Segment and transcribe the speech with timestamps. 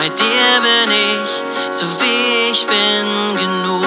[0.00, 3.84] Bei dir bin ich, so wie ich bin, genug.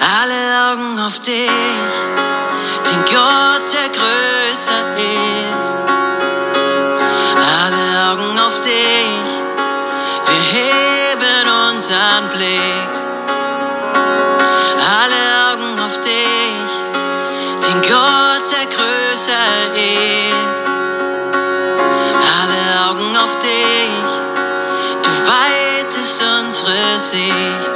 [0.00, 1.92] Alle Augen auf dich,
[2.88, 5.84] den Gott, der größer ist.
[7.36, 9.28] Alle Augen auf dich,
[10.26, 12.91] wir heben unseren Blick.
[26.52, 27.72] Unsere Sicht.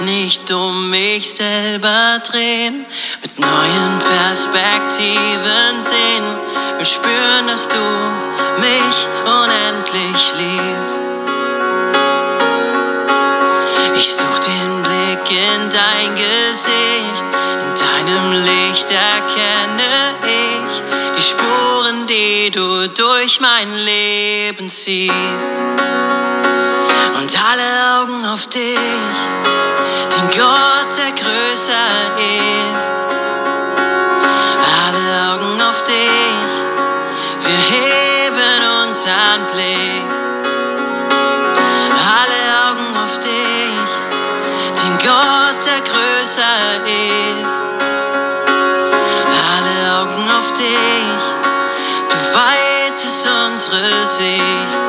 [0.04, 2.86] nicht um mich selber drehen,
[3.22, 6.38] mit neuen Perspektiven sehen,
[6.78, 7.80] will spüren, dass du
[8.60, 10.75] mich unendlich liebst.
[16.66, 17.26] Gesicht,
[17.62, 20.84] in deinem Licht erkenne ich
[21.16, 25.52] die Spuren, die du durch mein Leben ziehst.
[27.20, 28.80] Und alle Augen auf dich,
[30.16, 32.16] den Gott, der größer
[32.74, 32.92] ist.
[34.86, 36.52] Alle Augen auf dich,
[37.42, 39.85] wir heben unseren Blick.
[45.96, 47.64] Größer ist.
[49.56, 51.24] Alle Augen auf dich,
[52.10, 54.85] du weitest unsere Sicht.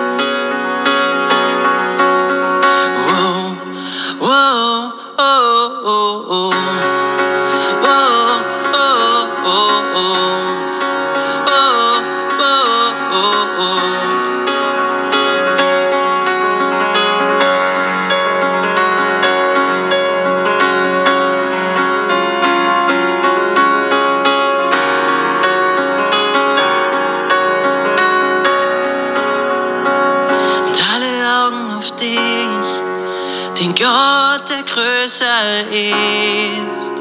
[35.06, 36.92] Größer ist.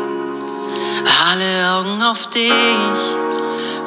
[1.28, 2.52] Alle Augen auf dich,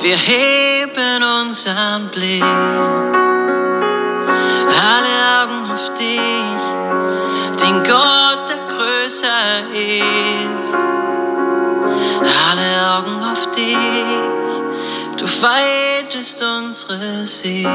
[0.00, 2.42] wir heben unseren Blick.
[4.92, 6.62] Alle Augen auf dich,
[7.62, 10.76] den Gott, der größer ist.
[12.50, 13.76] Alle Augen auf dich,
[15.16, 17.68] du weitest unsere Sicht.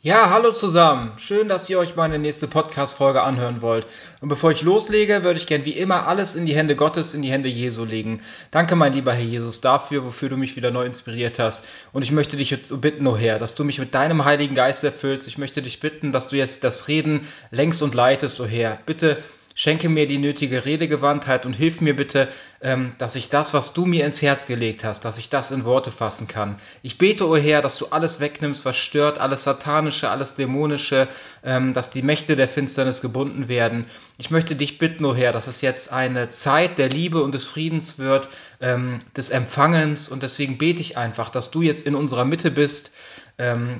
[0.00, 1.10] Ja, hallo zusammen.
[1.16, 3.84] Schön, dass ihr euch meine nächste Podcast-Folge anhören wollt.
[4.20, 7.22] Und bevor ich loslege, würde ich gern wie immer alles in die Hände Gottes, in
[7.22, 8.20] die Hände Jesu legen.
[8.52, 11.64] Danke, mein lieber Herr Jesus, dafür, wofür du mich wieder neu inspiriert hast.
[11.92, 14.84] Und ich möchte dich jetzt bitten, oh Herr, dass du mich mit deinem Heiligen Geist
[14.84, 15.26] erfüllst.
[15.26, 18.78] Ich möchte dich bitten, dass du jetzt das Reden längst und leitest, oh Herr.
[18.86, 19.16] Bitte
[19.60, 22.28] Schenke mir die nötige Redegewandtheit und hilf mir bitte,
[22.60, 25.64] ähm, dass ich das, was du mir ins Herz gelegt hast, dass ich das in
[25.64, 26.60] Worte fassen kann.
[26.82, 31.08] Ich bete, o oh Herr, dass du alles wegnimmst, was stört, alles Satanische, alles Dämonische,
[31.42, 33.86] ähm, dass die Mächte der Finsternis gebunden werden.
[34.16, 37.34] Ich möchte dich bitten, o oh Herr, dass es jetzt eine Zeit der Liebe und
[37.34, 38.28] des Friedens wird,
[38.60, 42.92] ähm, des Empfangens und deswegen bete ich einfach, dass du jetzt in unserer Mitte bist,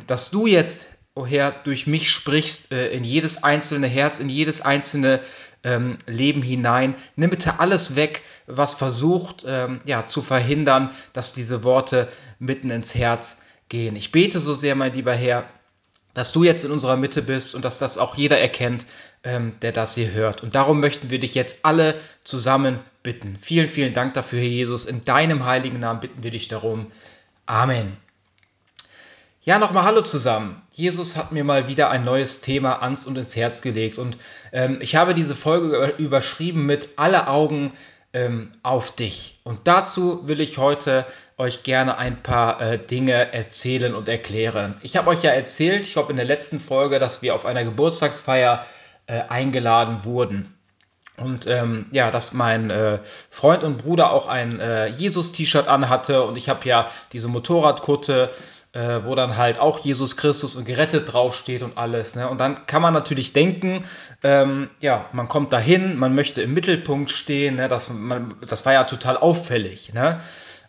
[0.06, 4.60] dass du jetzt o Herr, durch mich sprichst, äh, in jedes einzelne Herz, in jedes
[4.60, 5.18] einzelne
[5.64, 6.94] ähm, Leben hinein.
[7.16, 12.08] Nimm bitte alles weg, was versucht ähm, ja, zu verhindern, dass diese Worte
[12.38, 13.96] mitten ins Herz gehen.
[13.96, 15.48] Ich bete so sehr, mein lieber Herr,
[16.14, 18.86] dass du jetzt in unserer Mitte bist und dass das auch jeder erkennt,
[19.22, 20.42] ähm, der das hier hört.
[20.42, 21.94] Und darum möchten wir dich jetzt alle
[22.24, 23.36] zusammen bitten.
[23.40, 24.86] Vielen, vielen Dank dafür, Herr Jesus.
[24.86, 26.86] In deinem heiligen Namen bitten wir dich darum.
[27.46, 27.96] Amen.
[29.48, 30.60] Ja, nochmal Hallo zusammen.
[30.72, 34.18] Jesus hat mir mal wieder ein neues Thema ans und ins Herz gelegt und
[34.52, 37.72] ähm, ich habe diese Folge überschrieben mit Alle Augen
[38.12, 39.40] ähm, auf dich.
[39.44, 41.06] Und dazu will ich heute
[41.38, 44.74] euch gerne ein paar äh, Dinge erzählen und erklären.
[44.82, 47.64] Ich habe euch ja erzählt, ich glaube in der letzten Folge, dass wir auf einer
[47.64, 48.66] Geburtstagsfeier
[49.06, 50.54] äh, eingeladen wurden.
[51.16, 52.98] Und ähm, ja, dass mein äh,
[53.30, 58.30] Freund und Bruder auch ein äh, Jesus-T-Shirt anhatte und ich habe ja diese Motorradkutte
[58.72, 62.16] äh, wo dann halt auch Jesus Christus und gerettet draufsteht und alles.
[62.16, 62.28] Ne?
[62.28, 63.84] Und dann kann man natürlich denken,
[64.22, 67.68] ähm, ja, man kommt dahin, man möchte im Mittelpunkt stehen, ne?
[67.68, 69.92] das, man, das war ja total auffällig.
[69.94, 70.20] Ne?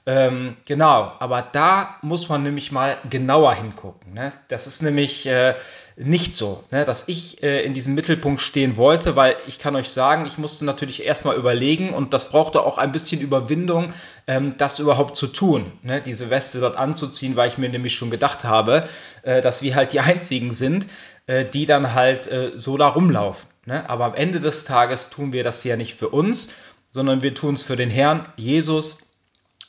[0.05, 4.13] Ähm, genau, aber da muss man nämlich mal genauer hingucken.
[4.13, 4.31] Ne?
[4.47, 5.55] Das ist nämlich äh,
[5.97, 6.85] nicht so, ne?
[6.85, 10.65] dass ich äh, in diesem Mittelpunkt stehen wollte, weil ich kann euch sagen, ich musste
[10.65, 13.93] natürlich erstmal überlegen und das brauchte auch ein bisschen Überwindung,
[14.25, 16.01] ähm, das überhaupt zu tun, ne?
[16.01, 18.87] diese Weste dort anzuziehen, weil ich mir nämlich schon gedacht habe,
[19.23, 20.87] äh, dass wir halt die Einzigen sind,
[21.27, 23.49] äh, die dann halt äh, so da rumlaufen.
[23.65, 23.87] Ne?
[23.89, 26.49] Aber am Ende des Tages tun wir das ja nicht für uns,
[26.89, 28.99] sondern wir tun es für den Herrn Jesus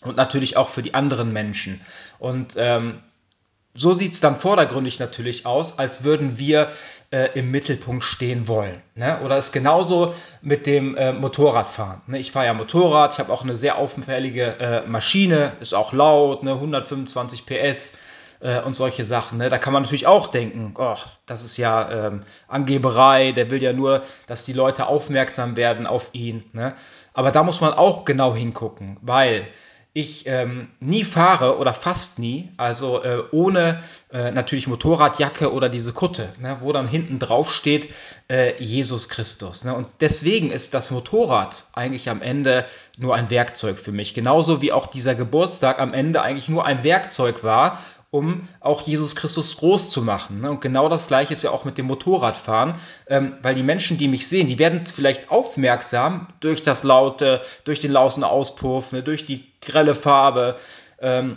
[0.02, 1.81] und natürlich auch für die anderen Menschen.
[2.19, 3.00] Und ähm,
[3.73, 6.73] so sieht es dann vordergründig natürlich aus, als würden wir
[7.12, 8.82] äh, im Mittelpunkt stehen wollen.
[8.97, 9.20] Ne?
[9.25, 10.12] Oder ist genauso
[10.43, 12.02] mit dem äh, Motorradfahren.
[12.08, 12.19] Ne?
[12.19, 16.43] Ich fahre ja Motorrad, ich habe auch eine sehr auffällige äh, Maschine, ist auch laut,
[16.43, 16.55] ne?
[16.55, 17.99] 125 PS
[18.41, 19.38] äh, und solche Sachen.
[19.38, 19.50] Ne?
[19.50, 23.73] Da kann man natürlich auch denken, oh, das ist ja ähm, Angeberei, der will ja
[23.73, 26.44] nur, dass die Leute aufmerksam werden auf ihn.
[26.52, 26.75] Ne?
[27.14, 29.47] Aber da muss man auch genau hingucken, weil
[29.92, 33.82] ich ähm, nie fahre oder fast nie, also äh, ohne
[34.12, 37.88] äh, natürlich Motorradjacke oder diese Kutte, ne, wo dann hinten drauf steht
[38.28, 39.64] äh, Jesus Christus.
[39.64, 39.75] Ne?
[39.75, 42.66] Und deswegen ist das Motorrad eigentlich am Ende
[42.98, 44.14] nur ein Werkzeug für mich.
[44.14, 47.81] Genauso wie auch dieser Geburtstag am Ende eigentlich nur ein Werkzeug war,
[48.11, 50.41] um auch Jesus Christus groß zu machen.
[50.41, 50.51] Ne?
[50.51, 52.75] Und genau das gleiche ist ja auch mit dem Motorradfahren,
[53.07, 57.81] ähm, weil die Menschen, die mich sehen, die werden vielleicht aufmerksam durch das laute, durch
[57.81, 60.57] den lauten Auspuff, ne, durch die grelle Farbe.
[61.01, 61.37] Ähm,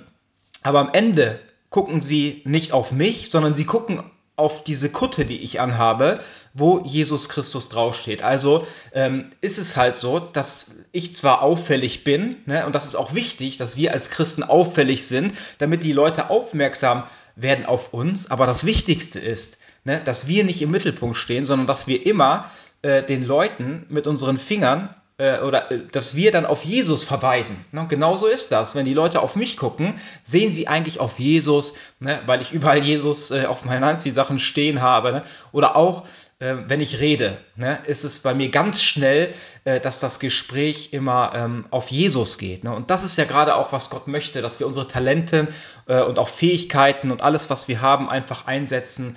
[0.64, 1.40] aber am Ende
[1.70, 4.04] gucken sie nicht auf mich, sondern sie gucken
[4.36, 6.20] auf diese Kutte, die ich anhabe,
[6.54, 8.24] wo Jesus Christus draufsteht.
[8.24, 12.96] Also ähm, ist es halt so, dass ich zwar auffällig bin, ne, und das ist
[12.96, 17.04] auch wichtig, dass wir als Christen auffällig sind, damit die Leute aufmerksam
[17.36, 21.68] werden auf uns, aber das Wichtigste ist, ne, dass wir nicht im Mittelpunkt stehen, sondern
[21.68, 22.50] dass wir immer
[22.82, 27.64] äh, den Leuten mit unseren Fingern äh, oder äh, dass wir dann auf Jesus verweisen.
[27.72, 27.86] Ne?
[27.88, 28.76] Genauso ist das.
[28.76, 32.22] Wenn die Leute auf mich gucken, sehen sie eigentlich auf Jesus, ne?
[32.26, 35.12] weil ich überall Jesus äh, auf meinen Anziehsachen stehen habe.
[35.12, 35.24] Ne?
[35.52, 36.04] Oder auch,
[36.40, 37.80] äh, wenn ich rede, ne?
[37.86, 39.34] ist es bei mir ganz schnell,
[39.66, 42.64] äh, dass das Gespräch immer ähm, auf Jesus geht.
[42.64, 42.76] Ne?
[42.76, 45.48] Und das ist ja gerade auch, was Gott möchte, dass wir unsere Talente
[45.88, 49.16] äh, und auch Fähigkeiten und alles, was wir haben, einfach einsetzen,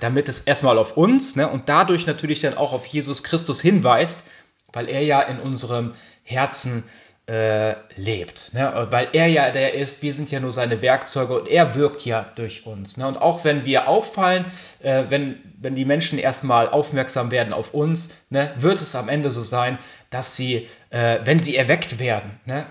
[0.00, 1.48] damit es erstmal auf uns ne?
[1.48, 4.24] und dadurch natürlich dann auch auf Jesus Christus hinweist
[4.72, 6.84] weil er ja in unserem Herzen
[7.26, 8.52] äh, lebt.
[8.52, 8.88] Ne?
[8.90, 12.26] Weil er ja der ist, wir sind ja nur seine Werkzeuge und er wirkt ja
[12.34, 12.96] durch uns.
[12.96, 13.06] Ne?
[13.06, 14.44] Und auch wenn wir auffallen,
[14.80, 19.30] äh, wenn, wenn die Menschen erstmal aufmerksam werden auf uns, ne, wird es am Ende
[19.30, 19.78] so sein,
[20.10, 22.66] dass sie, äh, wenn sie erweckt werden, ne,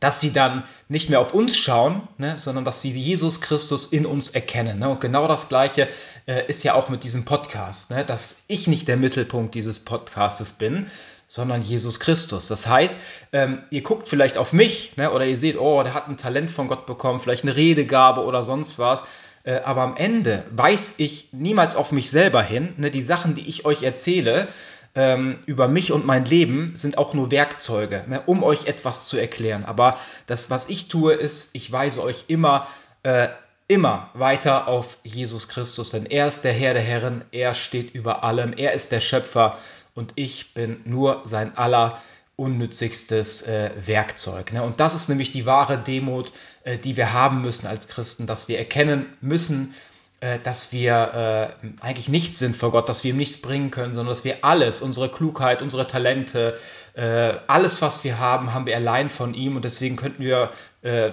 [0.00, 4.06] dass sie dann nicht mehr auf uns schauen, ne, sondern dass sie Jesus Christus in
[4.06, 4.78] uns erkennen.
[4.78, 4.88] Ne?
[4.88, 5.88] Und genau das Gleiche
[6.26, 8.04] äh, ist ja auch mit diesem Podcast, ne?
[8.04, 10.86] dass ich nicht der Mittelpunkt dieses Podcastes bin,
[11.28, 12.48] sondern Jesus Christus.
[12.48, 13.00] Das heißt,
[13.32, 16.50] ähm, ihr guckt vielleicht auf mich ne, oder ihr seht, oh, der hat ein Talent
[16.50, 19.02] von Gott bekommen, vielleicht eine Redegabe oder sonst was.
[19.44, 22.74] Äh, aber am Ende weise ich niemals auf mich selber hin.
[22.76, 24.48] Ne, die Sachen, die ich euch erzähle
[24.94, 29.16] ähm, über mich und mein Leben, sind auch nur Werkzeuge, ne, um euch etwas zu
[29.18, 29.64] erklären.
[29.64, 32.66] Aber das, was ich tue, ist, ich weise euch immer
[33.02, 33.28] äh,
[33.68, 38.22] immer weiter auf Jesus Christus, denn er ist der Herr der Herren, er steht über
[38.22, 39.58] allem, er ist der Schöpfer
[39.96, 42.00] und ich bin nur sein aller
[42.36, 44.52] unnützigstes äh, Werkzeug.
[44.52, 44.62] Ne?
[44.62, 46.32] Und das ist nämlich die wahre Demut,
[46.64, 49.74] äh, die wir haben müssen als Christen, dass wir erkennen müssen,
[50.20, 53.94] äh, dass wir äh, eigentlich nichts sind vor Gott, dass wir ihm nichts bringen können,
[53.94, 56.58] sondern dass wir alles, unsere Klugheit, unsere Talente,
[56.94, 60.50] äh, alles, was wir haben, haben wir allein von ihm und deswegen könnten wir
[60.82, 61.12] äh,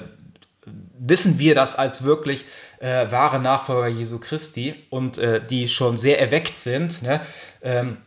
[0.99, 2.45] wissen wir das als wirklich
[2.79, 7.01] äh, wahre Nachfolger Jesu Christi und äh, die schon sehr erweckt sind.
[7.01, 7.21] Ne?
[7.61, 7.97] Ähm,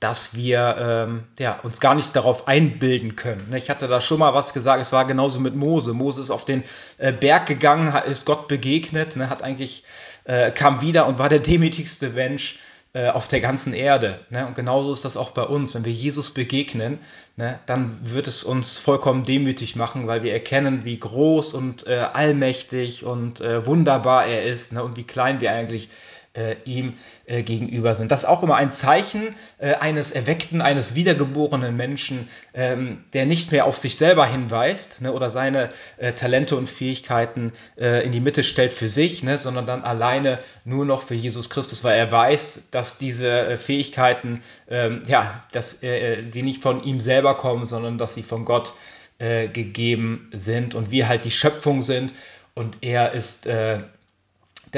[0.00, 3.48] dass wir ähm, ja, uns gar nichts darauf einbilden können.
[3.50, 3.58] Ne?
[3.58, 5.94] Ich hatte da schon mal was gesagt, es war genauso mit Mose.
[5.94, 6.64] Mose ist auf den
[6.98, 9.30] äh, Berg gegangen, ist Gott begegnet, ne?
[9.30, 9.84] hat eigentlich,
[10.24, 12.58] äh, kam wieder und war der demütigste Mensch
[12.92, 14.20] äh, auf der ganzen Erde.
[14.28, 14.46] Ne?
[14.46, 15.74] Und genauso ist das auch bei uns.
[15.74, 16.98] Wenn wir Jesus begegnen,
[17.36, 22.06] ne, dann wird es uns vollkommen demütig machen, weil wir erkennen, wie groß und äh,
[22.12, 24.82] allmächtig und äh, wunderbar er ist ne?
[24.82, 26.94] und wie klein wir eigentlich sind äh, ihm
[27.26, 28.12] äh, gegenüber sind.
[28.12, 33.52] Das ist auch immer ein Zeichen äh, eines erweckten, eines wiedergeborenen Menschen, ähm, der nicht
[33.52, 38.20] mehr auf sich selber hinweist ne, oder seine äh, Talente und Fähigkeiten äh, in die
[38.20, 42.10] Mitte stellt für sich, ne, sondern dann alleine nur noch für Jesus Christus, weil er
[42.10, 47.98] weiß, dass diese äh, Fähigkeiten, ähm, ja, dass die nicht von ihm selber kommen, sondern
[47.98, 48.74] dass sie von Gott
[49.18, 52.12] gegeben sind und wir halt die Schöpfung sind
[52.54, 53.88] und er ist der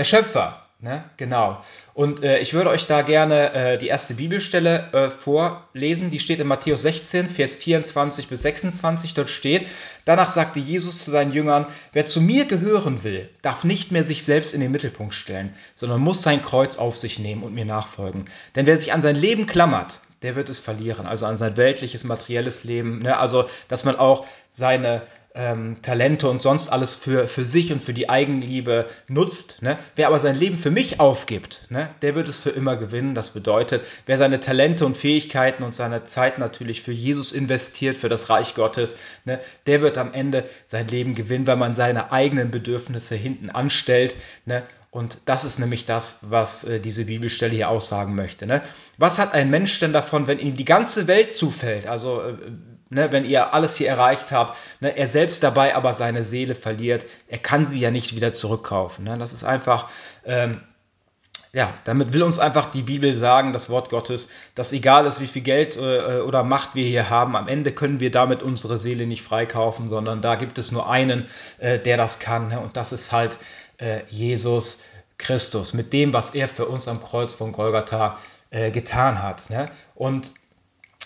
[0.02, 0.67] Schöpfer.
[0.80, 1.02] Ne?
[1.16, 1.60] Genau.
[1.92, 6.12] Und äh, ich würde euch da gerne äh, die erste Bibelstelle äh, vorlesen.
[6.12, 9.14] Die steht in Matthäus 16, Vers 24 bis 26.
[9.14, 9.66] Dort steht,
[10.04, 14.22] danach sagte Jesus zu seinen Jüngern, wer zu mir gehören will, darf nicht mehr sich
[14.22, 18.26] selbst in den Mittelpunkt stellen, sondern muss sein Kreuz auf sich nehmen und mir nachfolgen.
[18.54, 21.06] Denn wer sich an sein Leben klammert, der wird es verlieren.
[21.06, 23.00] Also an sein weltliches, materielles Leben.
[23.00, 23.16] Ne?
[23.16, 25.02] Also, dass man auch seine
[25.34, 29.62] ähm, Talente und sonst alles für, für sich und für die Eigenliebe nutzt.
[29.62, 29.78] Ne?
[29.94, 31.90] Wer aber sein Leben für mich aufgibt, ne?
[32.02, 33.14] der wird es für immer gewinnen.
[33.14, 38.08] Das bedeutet, wer seine Talente und Fähigkeiten und seine Zeit natürlich für Jesus investiert, für
[38.08, 39.38] das Reich Gottes, ne?
[39.66, 44.16] der wird am Ende sein Leben gewinnen, weil man seine eigenen Bedürfnisse hinten anstellt.
[44.44, 44.64] Ne?
[44.90, 48.46] Und das ist nämlich das, was äh, diese Bibelstelle hier aussagen möchte.
[48.46, 48.62] Ne?
[48.96, 51.86] Was hat ein Mensch denn davon, wenn ihm die ganze Welt zufällt?
[51.86, 52.34] Also äh,
[52.88, 57.04] ne, wenn ihr alles hier erreicht habt, ne, er selbst dabei aber seine Seele verliert,
[57.28, 59.04] er kann sie ja nicht wieder zurückkaufen.
[59.04, 59.18] Ne?
[59.18, 59.90] Das ist einfach,
[60.24, 60.62] ähm,
[61.52, 65.26] ja, damit will uns einfach die Bibel sagen, das Wort Gottes, dass egal ist, wie
[65.26, 69.06] viel Geld äh, oder Macht wir hier haben, am Ende können wir damit unsere Seele
[69.06, 71.26] nicht freikaufen, sondern da gibt es nur einen,
[71.58, 72.48] äh, der das kann.
[72.48, 72.60] Ne?
[72.60, 73.38] Und das ist halt
[73.78, 74.80] äh, Jesus
[75.16, 78.18] Christus, mit dem, was er für uns am Kreuz von Golgatha
[78.50, 79.50] äh, getan hat.
[79.50, 79.70] Ne?
[79.94, 80.32] Und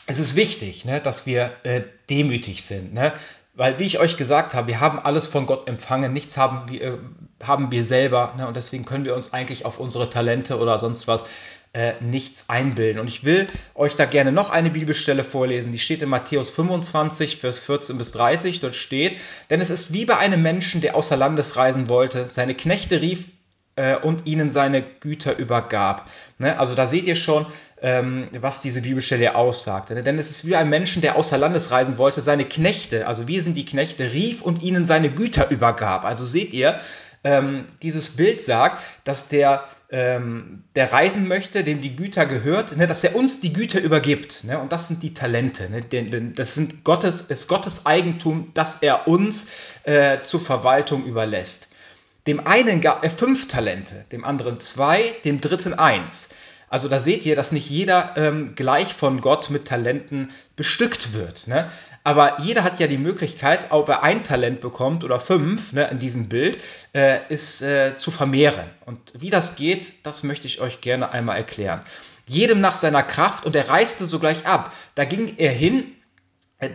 [0.06, 2.92] es ist wichtig, ne, dass wir äh, demütig sind.
[2.92, 3.12] Ne?
[3.54, 6.98] Weil, wie ich euch gesagt habe, wir haben alles von Gott empfangen, nichts haben wir,
[7.42, 8.34] haben wir selber.
[8.46, 11.24] Und deswegen können wir uns eigentlich auf unsere Talente oder sonst was
[11.72, 13.00] äh, nichts einbilden.
[13.00, 15.72] Und ich will euch da gerne noch eine Bibelstelle vorlesen.
[15.72, 18.60] Die steht in Matthäus 25, Vers 14 bis 30.
[18.60, 19.16] Dort steht,
[19.50, 22.28] denn es ist wie bei einem Menschen, der außer Landes reisen wollte.
[22.28, 23.26] Seine Knechte rief
[23.76, 26.10] äh, und ihnen seine Güter übergab.
[26.38, 26.58] Ne?
[26.58, 27.46] Also da seht ihr schon,
[27.80, 29.90] ähm, was diese Bibelstelle aussagt.
[29.90, 30.02] Ne?
[30.02, 33.42] Denn es ist wie ein Menschen, der außer Landes reisen wollte, seine Knechte, also wir
[33.42, 36.04] sind die Knechte, rief und ihnen seine Güter übergab.
[36.04, 36.78] Also seht ihr,
[37.24, 42.86] ähm, dieses Bild sagt, dass der, ähm, der reisen möchte, dem die Güter gehört, ne,
[42.86, 44.44] dass er uns die Güter übergibt.
[44.44, 44.58] Ne?
[44.58, 45.70] Und das sind die Talente.
[45.70, 46.32] Ne?
[46.34, 49.48] Das sind Gottes, ist Gottes Eigentum, das er uns
[49.84, 51.68] äh, zur Verwaltung überlässt.
[52.26, 56.28] Dem einen gab er fünf Talente, dem anderen zwei, dem dritten eins.
[56.72, 61.46] Also da seht ihr, dass nicht jeder ähm, gleich von Gott mit Talenten bestückt wird.
[61.46, 61.70] Ne?
[62.02, 65.98] Aber jeder hat ja die Möglichkeit, ob er ein Talent bekommt oder fünf, ne, in
[65.98, 66.62] diesem Bild,
[66.94, 68.70] äh, ist äh, zu vermehren.
[68.86, 71.80] Und wie das geht, das möchte ich euch gerne einmal erklären.
[72.26, 74.72] Jedem nach seiner Kraft und er reiste sogleich ab.
[74.94, 75.92] Da ging er hin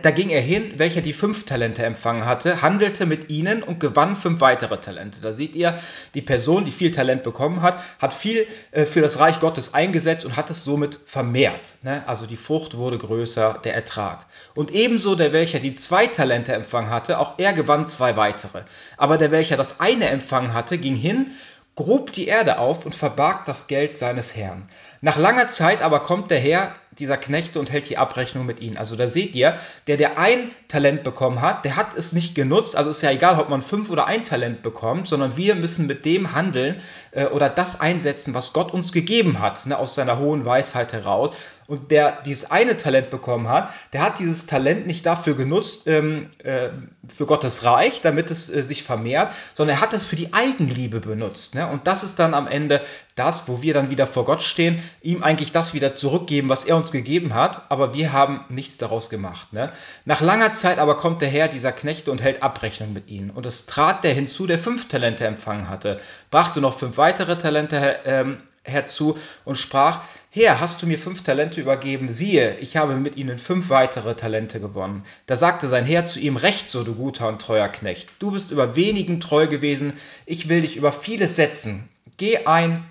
[0.02, 4.16] da ging er hin, welcher die fünf Talente empfangen hatte, handelte mit ihnen und gewann
[4.16, 5.20] fünf weitere Talente.
[5.22, 5.78] Da seht ihr,
[6.12, 10.26] die Person, die viel Talent bekommen hat, hat viel äh, für das Reich Gottes eingesetzt
[10.26, 11.76] und hat es somit vermehrt.
[11.82, 12.02] Ne?
[12.06, 14.26] Also die Frucht wurde größer, der Ertrag.
[14.54, 18.64] Und ebenso der, welcher die zwei Talente empfangen hatte, auch er gewann zwei weitere.
[18.98, 21.30] Aber der, welcher das eine empfangen hatte, ging hin
[21.78, 24.68] grub die Erde auf und verbarg das Geld seines Herrn.
[25.00, 28.76] Nach langer Zeit aber kommt der Herr dieser Knechte und hält die Abrechnung mit ihnen.
[28.76, 32.76] Also da seht ihr, der, der ein Talent bekommen hat, der hat es nicht genutzt.
[32.76, 36.04] Also ist ja egal, ob man fünf oder ein Talent bekommt, sondern wir müssen mit
[36.04, 36.76] dem handeln
[37.12, 41.36] äh, oder das einsetzen, was Gott uns gegeben hat, ne, aus seiner hohen Weisheit heraus.
[41.68, 46.30] Und der dieses eine Talent bekommen hat, der hat dieses Talent nicht dafür genutzt, ähm,
[46.38, 46.70] äh,
[47.06, 51.00] für Gottes Reich, damit es äh, sich vermehrt, sondern er hat es für die Eigenliebe
[51.00, 51.54] benutzt.
[51.54, 51.66] Ne?
[51.66, 52.80] Und das ist dann am Ende
[53.16, 56.74] das, wo wir dann wieder vor Gott stehen, ihm eigentlich das wieder zurückgeben, was er
[56.76, 59.52] uns gegeben hat, aber wir haben nichts daraus gemacht.
[59.52, 59.70] Ne?
[60.04, 63.30] Nach langer Zeit aber kommt der Herr dieser Knechte und hält Abrechnung mit ihnen.
[63.30, 65.98] Und es trat der hinzu, der fünf Talente empfangen hatte,
[66.30, 71.60] brachte noch fünf weitere Talente ähm, herzu und sprach, Herr, hast du mir fünf Talente
[71.60, 72.12] übergeben?
[72.12, 75.04] Siehe, ich habe mit ihnen fünf weitere Talente gewonnen.
[75.26, 78.10] Da sagte sein Herr zu ihm, Recht so, du guter und treuer Knecht.
[78.18, 79.94] Du bist über wenigen treu gewesen,
[80.26, 81.88] ich will dich über vieles setzen.
[82.18, 82.84] Geh ein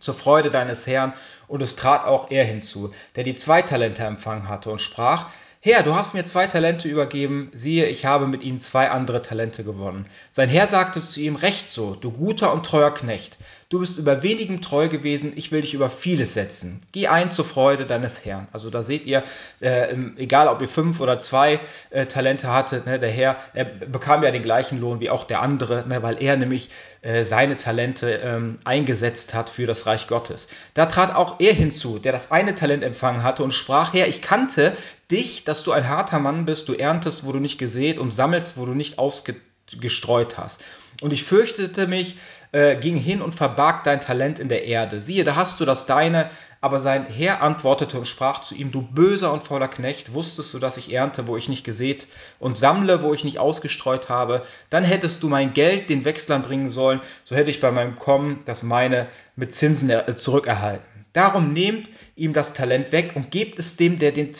[0.00, 1.12] zur Freude deines Herrn.
[1.46, 5.26] Und es trat auch er hinzu, der die zwei Talente empfangen hatte und sprach,
[5.62, 9.62] Herr, du hast mir zwei Talente übergeben, siehe, ich habe mit ihnen zwei andere Talente
[9.62, 10.06] gewonnen.
[10.30, 13.36] Sein Herr sagte zu ihm, Recht so, du guter und treuer Knecht,
[13.68, 16.80] du bist über wenigem treu gewesen, ich will dich über vieles setzen.
[16.92, 18.48] Geh ein zur Freude deines Herrn.
[18.52, 19.22] Also da seht ihr,
[19.60, 24.22] äh, egal ob ihr fünf oder zwei äh, Talente hattet, ne, der Herr, er bekam
[24.22, 26.70] ja den gleichen Lohn wie auch der andere, ne, weil er nämlich
[27.02, 30.48] äh, seine Talente ähm, eingesetzt hat für das Reich Gottes.
[30.72, 34.22] Da trat auch er hinzu, der das eine Talent empfangen hatte und sprach, Herr, ich
[34.22, 34.72] kannte
[35.10, 38.56] dich, dass du ein harter Mann bist, du erntest, wo du nicht gesät und sammelst,
[38.56, 39.42] wo du nicht ausgeteilt
[39.78, 40.62] gestreut hast.
[41.00, 42.16] Und ich fürchtete mich,
[42.52, 45.00] äh, ging hin und verbarg dein Talent in der Erde.
[45.00, 46.30] Siehe, da hast du das deine.
[46.60, 50.58] Aber sein Herr antwortete und sprach zu ihm, du böser und fauler Knecht, wusstest du,
[50.58, 52.06] dass ich ernte, wo ich nicht gesät
[52.38, 54.42] und sammle, wo ich nicht ausgestreut habe?
[54.68, 58.42] Dann hättest du mein Geld den Wechslern bringen sollen, so hätte ich bei meinem Kommen
[58.44, 60.84] das meine mit Zinsen zurückerhalten.
[61.14, 64.32] Darum nehmt ihm das Talent weg und gebt es dem, der den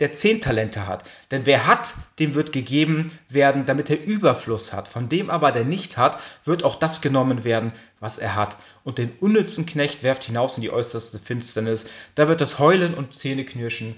[0.00, 1.04] der zehn Talente hat.
[1.30, 4.88] Denn wer hat, dem wird gegeben werden, damit er Überfluss hat.
[4.88, 8.56] Von dem aber, der nicht hat, wird auch das genommen werden, was er hat.
[8.82, 11.86] Und den unnützen Knecht werft hinaus in die äußerste Finsternis.
[12.14, 13.94] Da wird das Heulen und Zähneknirschen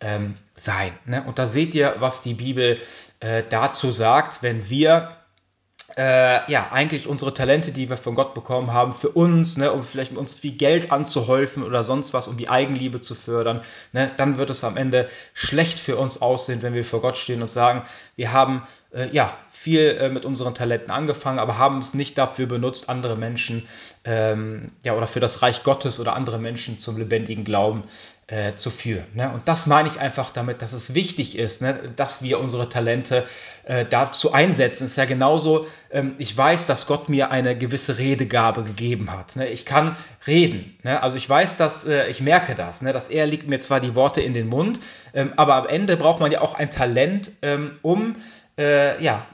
[0.00, 0.92] ähm, sein.
[1.06, 1.24] Ne?
[1.26, 2.78] Und da seht ihr, was die Bibel
[3.20, 5.16] äh, dazu sagt, wenn wir
[5.96, 9.84] äh, ja, eigentlich unsere Talente, die wir von Gott bekommen haben, für uns, ne, um
[9.84, 13.62] vielleicht uns viel Geld anzuhäufen oder sonst was, um die Eigenliebe zu fördern,
[13.92, 17.40] ne, dann wird es am Ende schlecht für uns aussehen, wenn wir vor Gott stehen
[17.40, 17.84] und sagen,
[18.16, 22.46] wir haben äh, ja viel äh, mit unseren Talenten angefangen, aber haben es nicht dafür
[22.46, 23.68] benutzt, andere Menschen
[24.04, 27.84] ähm, ja oder für das Reich Gottes oder andere Menschen zum lebendigen Glauben
[28.28, 29.06] äh, zu führen.
[29.14, 29.30] Ne?
[29.30, 31.78] Und das meine ich einfach damit, dass es wichtig ist, ne?
[31.94, 33.24] dass wir unsere Talente
[33.64, 34.84] äh, dazu einsetzen.
[34.84, 39.36] Es ist ja genauso, ähm, ich weiß, dass Gott mir eine gewisse Redegabe gegeben hat.
[39.36, 39.48] Ne?
[39.48, 40.76] Ich kann reden.
[40.82, 41.00] Ne?
[41.02, 42.92] Also ich weiß, dass äh, ich merke das, ne?
[42.92, 44.80] dass er liegt mir zwar die Worte in den Mund,
[45.14, 48.16] ähm, aber am Ende braucht man ja auch ein Talent, ähm, um
[48.58, 49.26] äh, ja,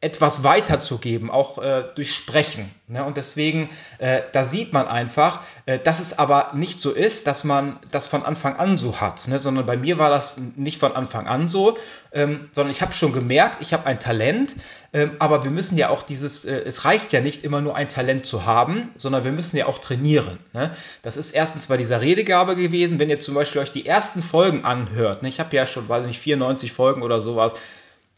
[0.00, 2.70] etwas weiterzugeben, auch äh, durch Sprechen.
[2.86, 3.04] Ne?
[3.04, 7.42] Und deswegen, äh, da sieht man einfach, äh, dass es aber nicht so ist, dass
[7.42, 9.40] man das von Anfang an so hat, ne?
[9.40, 11.76] sondern bei mir war das nicht von Anfang an so,
[12.12, 14.54] ähm, sondern ich habe schon gemerkt, ich habe ein Talent,
[14.92, 17.88] ähm, aber wir müssen ja auch dieses, äh, es reicht ja nicht immer nur ein
[17.88, 20.38] Talent zu haben, sondern wir müssen ja auch trainieren.
[20.52, 20.70] Ne?
[21.02, 24.64] Das ist erstens bei dieser Redegabe gewesen, wenn ihr zum Beispiel euch die ersten Folgen
[24.64, 25.28] anhört, ne?
[25.28, 27.54] ich habe ja schon, weiß nicht, 94 Folgen oder sowas,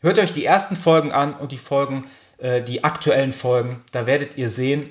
[0.03, 2.07] Hört euch die ersten Folgen an und die Folgen,
[2.39, 3.85] äh, die aktuellen Folgen.
[3.93, 4.89] Da werdet ihr sehen,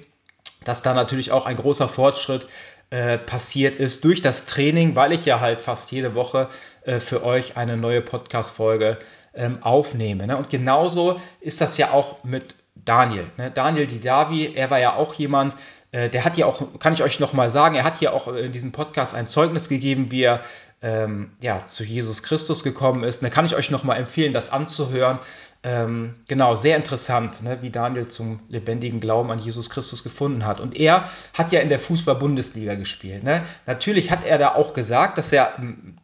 [0.63, 2.47] dass da natürlich auch ein großer Fortschritt
[2.91, 6.47] äh, passiert ist durch das Training, weil ich ja halt fast jede Woche
[6.83, 8.99] äh, für euch eine neue Podcast-Folge
[9.33, 10.27] ähm, aufnehme.
[10.27, 10.37] Ne?
[10.37, 13.25] Und genauso ist das ja auch mit Daniel.
[13.37, 13.49] Ne?
[13.49, 15.55] Daniel Didavi, er war ja auch jemand,
[15.91, 18.51] äh, der hat ja auch, kann ich euch nochmal sagen, er hat ja auch in
[18.51, 20.41] diesem Podcast ein Zeugnis gegeben, wie er
[20.81, 23.21] ähm, ja, zu Jesus Christus gekommen ist.
[23.23, 25.19] Da kann ich euch nochmal empfehlen, das anzuhören.
[25.61, 30.61] Ähm, genau, sehr interessant, ne, wie Daniel zum lebendigen Glauben an Jesus Christus gefunden hat.
[30.61, 33.25] Und er hat ja in der Fußball-Bundesliga gespielt.
[33.25, 33.43] Ne?
[33.65, 35.51] Natürlich hat er da auch gesagt, dass er,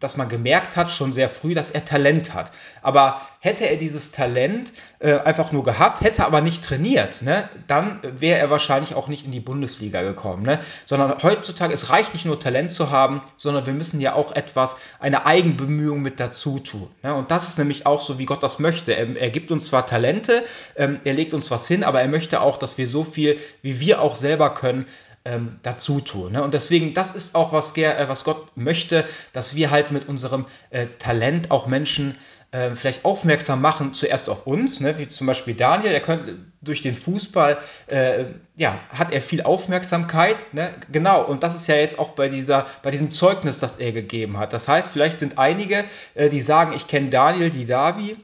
[0.01, 2.51] dass man gemerkt hat, schon sehr früh, dass er Talent hat.
[2.81, 8.01] Aber hätte er dieses Talent äh, einfach nur gehabt, hätte aber nicht trainiert, ne, dann
[8.03, 10.43] wäre er wahrscheinlich auch nicht in die Bundesliga gekommen.
[10.43, 10.59] Ne?
[10.83, 14.64] Sondern heutzutage, es reicht nicht nur Talent zu haben, sondern wir müssen ja auch etwas,
[14.99, 16.89] eine Eigenbemühung mit dazu tun.
[17.03, 17.15] Ne?
[17.15, 18.95] Und das ist nämlich auch so, wie Gott das möchte.
[18.95, 20.43] Er, er gibt gibt uns zwar Talente,
[20.75, 23.79] ähm, er legt uns was hin, aber er möchte auch, dass wir so viel, wie
[23.79, 24.87] wir auch selber können,
[25.23, 26.31] ähm, dazu tun.
[26.31, 26.41] Ne?
[26.41, 30.47] Und deswegen, das ist auch, was, äh, was Gott möchte, dass wir halt mit unserem
[30.71, 32.17] äh, Talent auch Menschen
[32.51, 34.97] äh, vielleicht aufmerksam machen, zuerst auf uns, ne?
[34.97, 40.53] wie zum Beispiel Daniel, er könnte durch den Fußball, äh, ja, hat er viel Aufmerksamkeit.
[40.53, 40.69] Ne?
[40.91, 44.37] Genau, und das ist ja jetzt auch bei, dieser, bei diesem Zeugnis, das er gegeben
[44.37, 44.53] hat.
[44.53, 48.15] Das heißt, vielleicht sind einige, äh, die sagen, ich kenne Daniel, die Davi,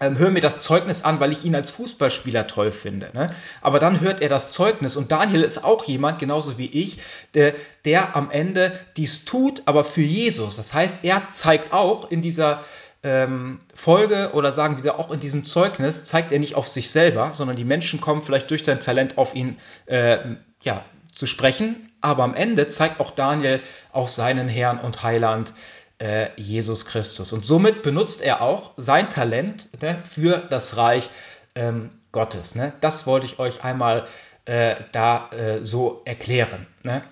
[0.00, 3.10] ähm, höre mir das Zeugnis an, weil ich ihn als Fußballspieler toll finde.
[3.14, 3.30] Ne?
[3.60, 6.98] Aber dann hört er das Zeugnis und Daniel ist auch jemand, genauso wie ich,
[7.34, 10.56] der, der am Ende dies tut, aber für Jesus.
[10.56, 12.62] Das heißt, er zeigt auch in dieser
[13.02, 17.32] ähm, Folge oder sagen wir auch in diesem Zeugnis, zeigt er nicht auf sich selber,
[17.34, 20.18] sondern die Menschen kommen vielleicht durch sein Talent auf ihn äh,
[20.62, 21.90] ja, zu sprechen.
[22.00, 23.60] Aber am Ende zeigt auch Daniel
[23.92, 25.52] auf seinen Herrn und Heiland
[25.98, 27.32] äh, Jesus Christus.
[27.32, 31.10] Und somit benutzt er auch sein Talent ne, für das Reich
[31.54, 32.54] ähm, Gottes.
[32.54, 32.72] Ne?
[32.80, 34.06] Das wollte ich euch einmal
[34.44, 36.66] äh, da äh, so erklären.
[36.82, 37.02] Ne?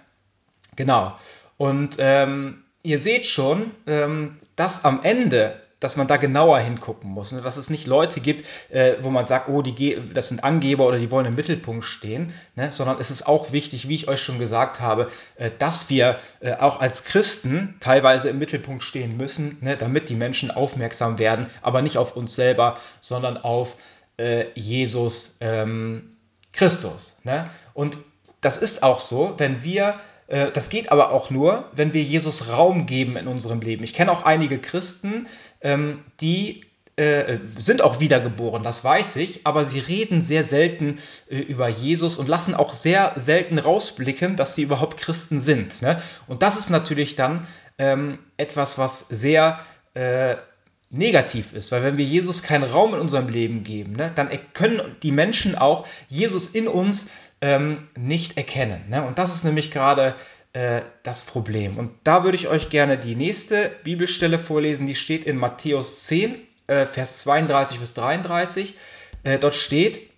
[0.77, 1.17] Genau.
[1.57, 7.33] Und ähm, ihr seht schon, ähm, dass am Ende dass man da genauer hingucken muss.
[7.33, 7.43] Ne?
[7.43, 10.99] Dass es nicht Leute gibt, äh, wo man sagt, oh, die das sind Angeber oder
[10.99, 12.73] die wollen im Mittelpunkt stehen, ne?
[12.73, 16.55] sondern es ist auch wichtig, wie ich euch schon gesagt habe, äh, dass wir äh,
[16.55, 19.77] auch als Christen teilweise im Mittelpunkt stehen müssen, ne?
[19.77, 23.77] damit die Menschen aufmerksam werden, aber nicht auf uns selber, sondern auf
[24.19, 26.17] äh, Jesus ähm,
[26.53, 27.19] Christus.
[27.25, 27.51] Ne?
[27.75, 27.99] Und
[28.41, 29.97] das ist auch so, wenn wir
[30.29, 33.85] äh, das geht aber auch nur, wenn wir Jesus Raum geben in unserem Leben.
[33.85, 35.29] Ich kenne auch einige Christen,
[35.67, 36.63] ähm, die
[36.95, 40.99] äh, sind auch wiedergeboren, das weiß ich, aber sie reden sehr selten
[41.29, 45.83] äh, über Jesus und lassen auch sehr selten rausblicken, dass sie überhaupt Christen sind.
[45.83, 46.01] Ne?
[46.29, 47.47] Und das ist natürlich dann
[47.79, 49.61] ähm, etwas, was sehr
[50.91, 54.81] negativ ist, weil wenn wir Jesus keinen Raum in unserem Leben geben, ne, dann können
[55.03, 57.09] die Menschen auch Jesus in uns
[57.41, 58.85] ähm, nicht erkennen.
[58.89, 59.03] Ne?
[59.03, 60.15] Und das ist nämlich gerade
[60.57, 61.77] äh, das Problem.
[61.77, 66.35] Und da würde ich euch gerne die nächste Bibelstelle vorlesen, die steht in Matthäus 10,
[66.67, 68.75] äh, Vers 32 bis 33.
[69.23, 70.09] Äh, dort steht,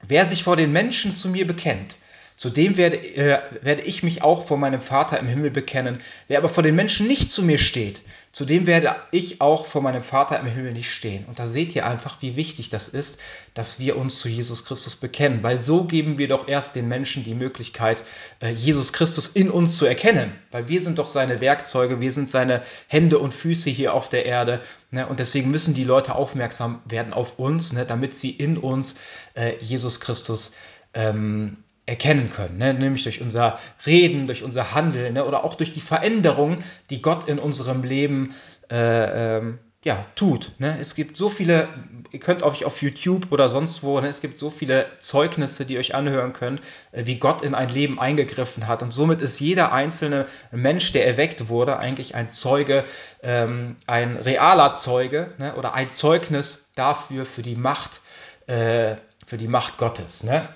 [0.00, 1.98] wer sich vor den Menschen zu mir bekennt,
[2.36, 6.00] Zudem werde, äh, werde ich mich auch vor meinem Vater im Himmel bekennen.
[6.26, 9.82] Wer aber vor den Menschen nicht zu mir steht, zu dem werde ich auch vor
[9.82, 11.24] meinem Vater im Himmel nicht stehen.
[11.26, 13.20] Und da seht ihr einfach, wie wichtig das ist,
[13.54, 17.22] dass wir uns zu Jesus Christus bekennen, weil so geben wir doch erst den Menschen
[17.22, 18.02] die Möglichkeit,
[18.40, 22.28] äh, Jesus Christus in uns zu erkennen, weil wir sind doch seine Werkzeuge, wir sind
[22.28, 24.60] seine Hände und Füße hier auf der Erde.
[24.90, 25.06] Ne?
[25.06, 27.86] Und deswegen müssen die Leute aufmerksam werden auf uns, ne?
[27.86, 28.96] damit sie in uns
[29.34, 30.54] äh, Jesus Christus
[30.94, 32.72] ähm, erkennen können, ne?
[32.72, 35.24] nämlich durch unser Reden, durch unser Handeln ne?
[35.24, 36.56] oder auch durch die Veränderung,
[36.90, 38.34] die Gott in unserem Leben
[38.70, 40.52] äh, ähm, ja, tut.
[40.58, 40.78] Ne?
[40.80, 41.68] Es gibt so viele,
[42.10, 44.08] ihr könnt euch auf YouTube oder sonst wo, ne?
[44.08, 47.68] es gibt so viele Zeugnisse, die ihr euch anhören könnt, äh, wie Gott in ein
[47.68, 48.82] Leben eingegriffen hat.
[48.82, 52.84] Und somit ist jeder einzelne Mensch, der erweckt wurde, eigentlich ein Zeuge,
[53.22, 55.54] ähm, ein realer Zeuge ne?
[55.56, 58.00] oder ein Zeugnis dafür, für die Macht,
[58.46, 60.24] äh, für die Macht Gottes.
[60.24, 60.48] Ne?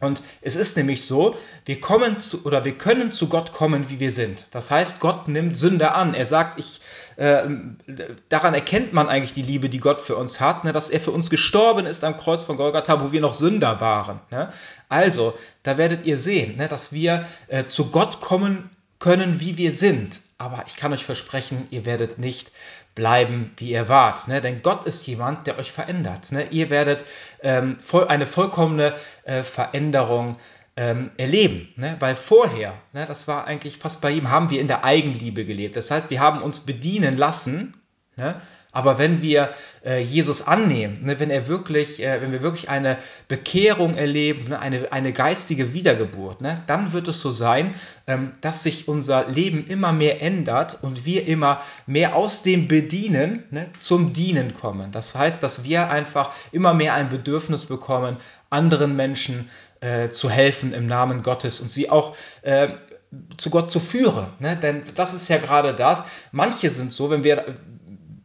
[0.00, 1.36] Und es ist nämlich so,
[1.66, 4.46] wir kommen zu oder wir können zu Gott kommen, wie wir sind.
[4.50, 6.14] Das heißt, Gott nimmt Sünder an.
[6.14, 6.80] Er sagt, ich
[7.16, 7.42] äh,
[8.30, 11.10] daran erkennt man eigentlich die Liebe, die Gott für uns hat, ne, dass er für
[11.10, 14.20] uns gestorben ist am Kreuz von Golgatha, wo wir noch Sünder waren.
[14.30, 14.48] Ne?
[14.88, 19.72] Also, da werdet ihr sehen, ne, dass wir äh, zu Gott kommen können, wie wir
[19.72, 20.22] sind.
[20.40, 22.50] Aber ich kann euch versprechen, ihr werdet nicht
[22.94, 24.26] bleiben, wie ihr wart.
[24.26, 24.40] Ne?
[24.40, 26.32] Denn Gott ist jemand, der euch verändert.
[26.32, 26.48] Ne?
[26.50, 27.04] Ihr werdet
[27.42, 30.38] ähm, voll, eine vollkommene äh, Veränderung
[30.78, 31.68] ähm, erleben.
[31.76, 31.94] Ne?
[31.98, 35.76] Weil vorher, ne, das war eigentlich fast bei ihm, haben wir in der Eigenliebe gelebt.
[35.76, 37.74] Das heißt, wir haben uns bedienen lassen.
[38.16, 38.40] Ne?
[38.72, 39.50] Aber wenn wir
[39.84, 44.60] äh, Jesus annehmen, ne, wenn er wirklich, äh, wenn wir wirklich eine Bekehrung erleben, ne,
[44.60, 47.74] eine, eine geistige Wiedergeburt, ne, dann wird es so sein,
[48.06, 53.44] ähm, dass sich unser Leben immer mehr ändert und wir immer mehr aus dem Bedienen
[53.50, 54.92] ne, zum Dienen kommen.
[54.92, 58.16] Das heißt, dass wir einfach immer mehr ein Bedürfnis bekommen,
[58.50, 62.68] anderen Menschen äh, zu helfen im Namen Gottes und sie auch äh,
[63.36, 64.28] zu Gott zu führen.
[64.38, 64.56] Ne?
[64.56, 66.04] Denn das ist ja gerade das.
[66.32, 67.56] Manche sind so, wenn wir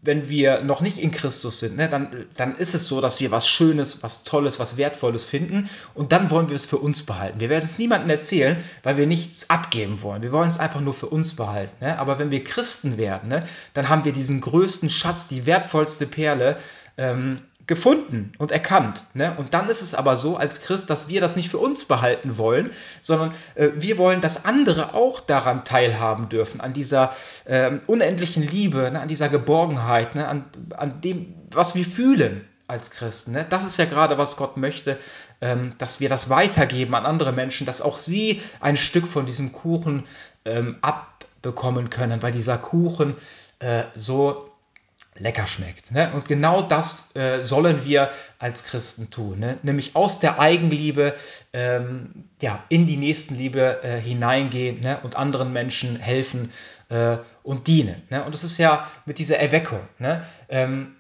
[0.06, 3.32] wenn wir noch nicht in Christus sind, ne, dann, dann ist es so, dass wir
[3.32, 7.40] was Schönes, was Tolles, was Wertvolles finden und dann wollen wir es für uns behalten.
[7.40, 10.24] Wir werden es niemandem erzählen, weil wir nichts abgeben wollen.
[10.24, 11.84] Wir wollen es einfach nur für uns behalten.
[11.84, 12.00] Ne?
[12.00, 16.58] Aber wenn wir Christen werden, ne, dann haben wir diesen größten Schatz, die wertvollste Perle,
[16.98, 19.06] ähm, gefunden und erkannt.
[19.14, 19.36] Ne?
[19.38, 22.38] Und dann ist es aber so als Christ, dass wir das nicht für uns behalten
[22.38, 22.70] wollen,
[23.02, 28.92] sondern äh, wir wollen, dass andere auch daran teilhaben dürfen, an dieser äh, unendlichen Liebe,
[28.92, 29.00] ne?
[29.00, 30.28] an dieser Geborgenheit, ne?
[30.28, 30.46] an,
[30.78, 33.32] an dem, was wir fühlen als Christen.
[33.32, 33.46] Ne?
[33.50, 34.98] Das ist ja gerade, was Gott möchte,
[35.42, 39.54] ähm, dass wir das weitergeben an andere Menschen, dass auch sie ein Stück von diesem
[39.54, 40.04] Kuchen
[40.46, 43.16] ähm, abbekommen können, weil dieser Kuchen
[43.60, 44.52] äh, so
[45.18, 45.92] lecker schmeckt.
[45.92, 46.12] Ne?
[46.14, 49.58] Und genau das äh, sollen wir als Christen tun, ne?
[49.64, 51.16] nämlich aus der Eigenliebe
[51.54, 55.00] ähm, ja, in die Nächstenliebe äh, hineingehen ne?
[55.04, 56.52] und anderen Menschen helfen
[56.90, 58.02] äh, und dienen.
[58.10, 58.24] Ne?
[58.24, 59.82] Und das ist ja mit dieser Erweckung.
[60.00, 60.26] Ne?
[60.50, 60.96] Ähm,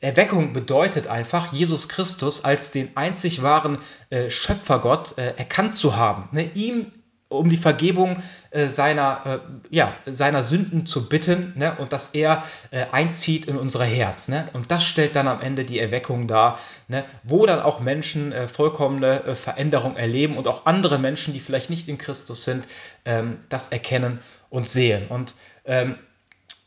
[0.00, 6.30] Erweckung bedeutet einfach, Jesus Christus als den einzig wahren äh, Schöpfergott äh, erkannt zu haben,
[6.32, 6.50] ne?
[6.54, 6.90] ihm
[7.30, 8.16] um die Vergebung
[8.50, 11.76] äh, seiner, äh, ja, seiner Sünden zu bitten ne?
[11.78, 14.28] und dass er äh, einzieht in unser Herz.
[14.28, 14.48] Ne?
[14.52, 17.04] Und das stellt dann am Ende die Erweckung dar, ne?
[17.22, 21.70] wo dann auch Menschen äh, vollkommene äh, Veränderung erleben und auch andere Menschen, die vielleicht
[21.70, 22.66] nicht in Christus sind,
[23.04, 24.18] ähm, das erkennen
[24.50, 25.06] und sehen.
[25.08, 25.96] Und ähm,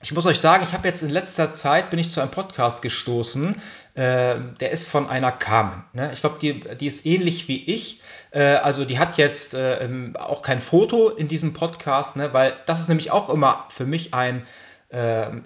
[0.04, 2.82] ich muss euch sagen, ich habe jetzt in letzter Zeit bin ich zu einem Podcast
[2.82, 3.56] gestoßen,
[3.96, 5.86] äh, der ist von einer Carmen.
[5.94, 6.12] Ne?
[6.12, 8.02] Ich glaube, die, die ist ähnlich wie ich.
[8.32, 9.88] Äh, also die hat jetzt äh,
[10.20, 12.34] auch kein Foto in diesem Podcast, ne?
[12.34, 14.46] weil das ist nämlich auch immer für mich ein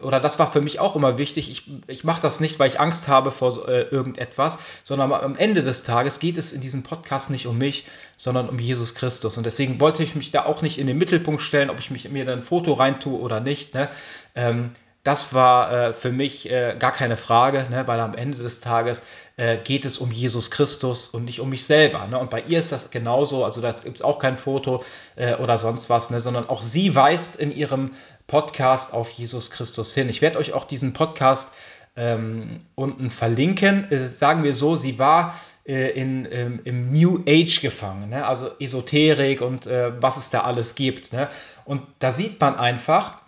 [0.02, 1.50] oder das war für mich auch immer wichtig.
[1.50, 5.64] Ich, ich mache das nicht, weil ich Angst habe vor äh, irgendetwas, sondern am Ende
[5.64, 7.86] des Tages geht es in diesem Podcast nicht um mich,
[8.18, 9.38] sondern um Jesus Christus.
[9.38, 12.10] Und deswegen wollte ich mich da auch nicht in den Mittelpunkt stellen, ob ich mich,
[12.10, 13.74] mir dann ein Foto reintue oder nicht.
[13.74, 13.90] Ne?
[14.36, 14.72] Ähm,
[15.08, 19.04] das war äh, für mich äh, gar keine Frage, ne, weil am Ende des Tages
[19.38, 22.06] äh, geht es um Jesus Christus und nicht um mich selber.
[22.08, 22.20] Ne?
[22.20, 24.84] Und bei ihr ist das genauso, also da gibt es auch kein Foto
[25.16, 27.92] äh, oder sonst was, ne, sondern auch sie weist in ihrem
[28.28, 30.10] Podcast auf Jesus Christus hin.
[30.10, 31.54] Ich werde euch auch diesen Podcast
[31.96, 33.90] ähm, unten verlinken.
[33.90, 35.34] Äh, sagen wir so, sie war
[35.66, 38.28] äh, in, ähm, im New Age gefangen, ne?
[38.28, 41.14] also Esoterik und was es da alles gibt.
[41.14, 41.30] Ne?
[41.64, 43.22] Und da sieht man einfach,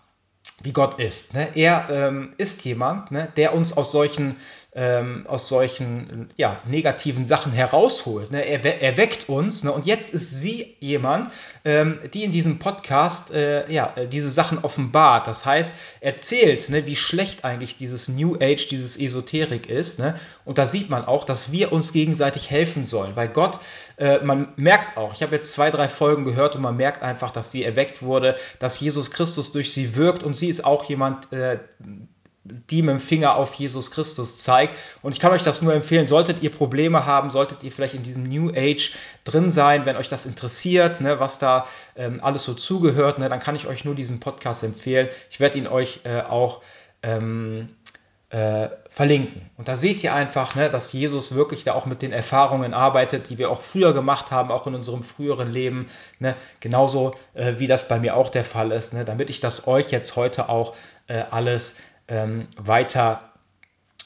[0.61, 1.33] wie Gott ist.
[1.33, 1.49] Ne?
[1.55, 4.35] Er ähm, ist jemand, ne, der uns aus solchen
[4.79, 8.31] ähm, aus solchen ja, negativen Sachen herausholt.
[8.31, 8.45] Ne?
[8.45, 9.73] Er, er weckt uns ne?
[9.73, 11.31] und jetzt ist sie jemand,
[11.65, 15.27] ähm, die in diesem Podcast äh, ja, äh, diese Sachen offenbart.
[15.27, 19.99] Das heißt, erzählt, ne, wie schlecht eigentlich dieses New Age, dieses Esoterik ist.
[19.99, 20.15] Ne?
[20.45, 23.59] Und da sieht man auch, dass wir uns gegenseitig helfen sollen, weil Gott,
[23.97, 27.31] äh, man merkt auch, ich habe jetzt zwei, drei Folgen gehört und man merkt einfach,
[27.31, 31.33] dass sie erweckt wurde, dass Jesus Christus durch sie wirkt und sie ist auch jemand,
[31.33, 31.59] äh,
[32.69, 34.75] die mit dem Finger auf Jesus Christus zeigt.
[35.01, 38.03] Und ich kann euch das nur empfehlen, solltet ihr Probleme haben, solltet ihr vielleicht in
[38.03, 42.53] diesem New Age drin sein, wenn euch das interessiert, ne, was da ähm, alles so
[42.53, 45.09] zugehört, ne, dann kann ich euch nur diesen Podcast empfehlen.
[45.29, 46.61] Ich werde ihn euch äh, auch
[47.03, 47.69] ähm,
[48.29, 49.49] äh, verlinken.
[49.57, 53.29] Und da seht ihr einfach, ne, dass Jesus wirklich da auch mit den Erfahrungen arbeitet,
[53.29, 55.87] die wir auch früher gemacht haben, auch in unserem früheren Leben,
[56.19, 59.67] ne, genauso äh, wie das bei mir auch der Fall ist, ne, damit ich das
[59.67, 60.75] euch jetzt heute auch
[61.07, 61.75] äh, alles
[62.09, 63.31] ähm, weiter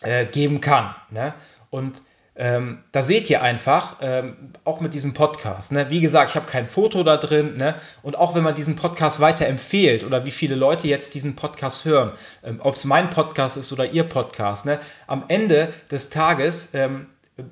[0.02, 0.94] äh, geben kann.
[1.10, 1.34] Ne?
[1.70, 2.04] Und
[2.36, 5.92] ähm, da seht ihr einfach, ähm, auch mit diesem Podcast, ne?
[5.92, 7.76] wie gesagt, ich habe kein Foto da drin, ne?
[8.02, 12.12] und auch wenn man diesen Podcast weiterempfehlt oder wie viele Leute jetzt diesen Podcast hören,
[12.44, 14.80] ähm, ob es mein Podcast ist oder ihr Podcast, ne?
[15.06, 17.08] am Ende des Tages ähm,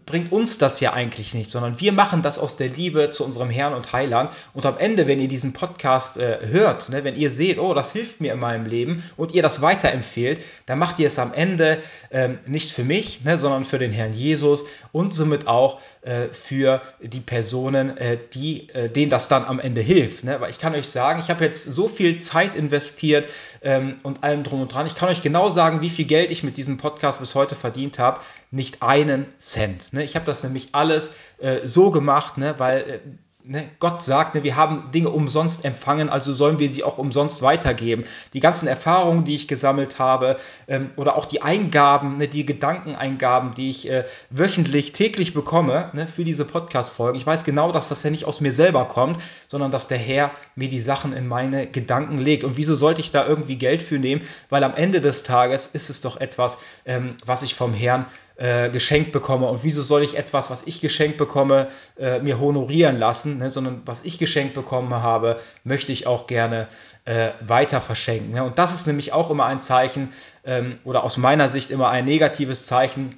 [0.05, 3.49] bringt uns das ja eigentlich nicht, sondern wir machen das aus der Liebe zu unserem
[3.49, 4.31] Herrn und Heiland.
[4.53, 7.91] Und am Ende, wenn ihr diesen Podcast äh, hört, ne, wenn ihr seht, oh, das
[7.91, 11.79] hilft mir in meinem Leben und ihr das weiterempfehlt, dann macht ihr es am Ende
[12.11, 16.83] ähm, nicht für mich, ne, sondern für den Herrn Jesus und somit auch äh, für
[17.01, 20.23] die Personen, äh, die, äh, denen das dann am Ende hilft.
[20.23, 20.39] Ne?
[20.39, 23.31] Weil ich kann euch sagen, ich habe jetzt so viel Zeit investiert
[23.63, 24.85] ähm, und allem drum und dran.
[24.85, 27.97] Ich kann euch genau sagen, wie viel Geld ich mit diesem Podcast bis heute verdient
[27.97, 28.19] habe.
[28.51, 29.70] Nicht einen Cent.
[29.77, 29.93] Prozent.
[29.93, 30.03] Ne?
[30.03, 32.55] Ich habe das nämlich alles äh, so gemacht, ne?
[32.57, 32.99] weil äh,
[33.43, 37.41] Ne, Gott sagt, ne, wir haben Dinge umsonst empfangen, also sollen wir sie auch umsonst
[37.41, 38.03] weitergeben.
[38.33, 43.55] Die ganzen Erfahrungen, die ich gesammelt habe, ähm, oder auch die Eingaben, ne, die Gedankeneingaben,
[43.55, 47.17] die ich äh, wöchentlich, täglich bekomme ne, für diese Podcast-Folgen.
[47.17, 50.31] Ich weiß genau, dass das ja nicht aus mir selber kommt, sondern dass der Herr
[50.55, 52.43] mir die Sachen in meine Gedanken legt.
[52.43, 54.21] Und wieso sollte ich da irgendwie Geld für nehmen?
[54.49, 58.69] Weil am Ende des Tages ist es doch etwas, ähm, was ich vom Herrn äh,
[58.69, 59.47] geschenkt bekomme.
[59.47, 61.67] Und wieso soll ich etwas, was ich geschenkt bekomme,
[61.97, 63.49] äh, mir honorieren lassen, ne?
[63.49, 66.67] sondern was ich geschenkt bekommen habe, möchte ich auch gerne
[67.05, 68.31] äh, weiter verschenken.
[68.31, 68.43] Ne?
[68.43, 70.09] Und das ist nämlich auch immer ein Zeichen
[70.43, 73.17] ähm, oder aus meiner Sicht immer ein negatives Zeichen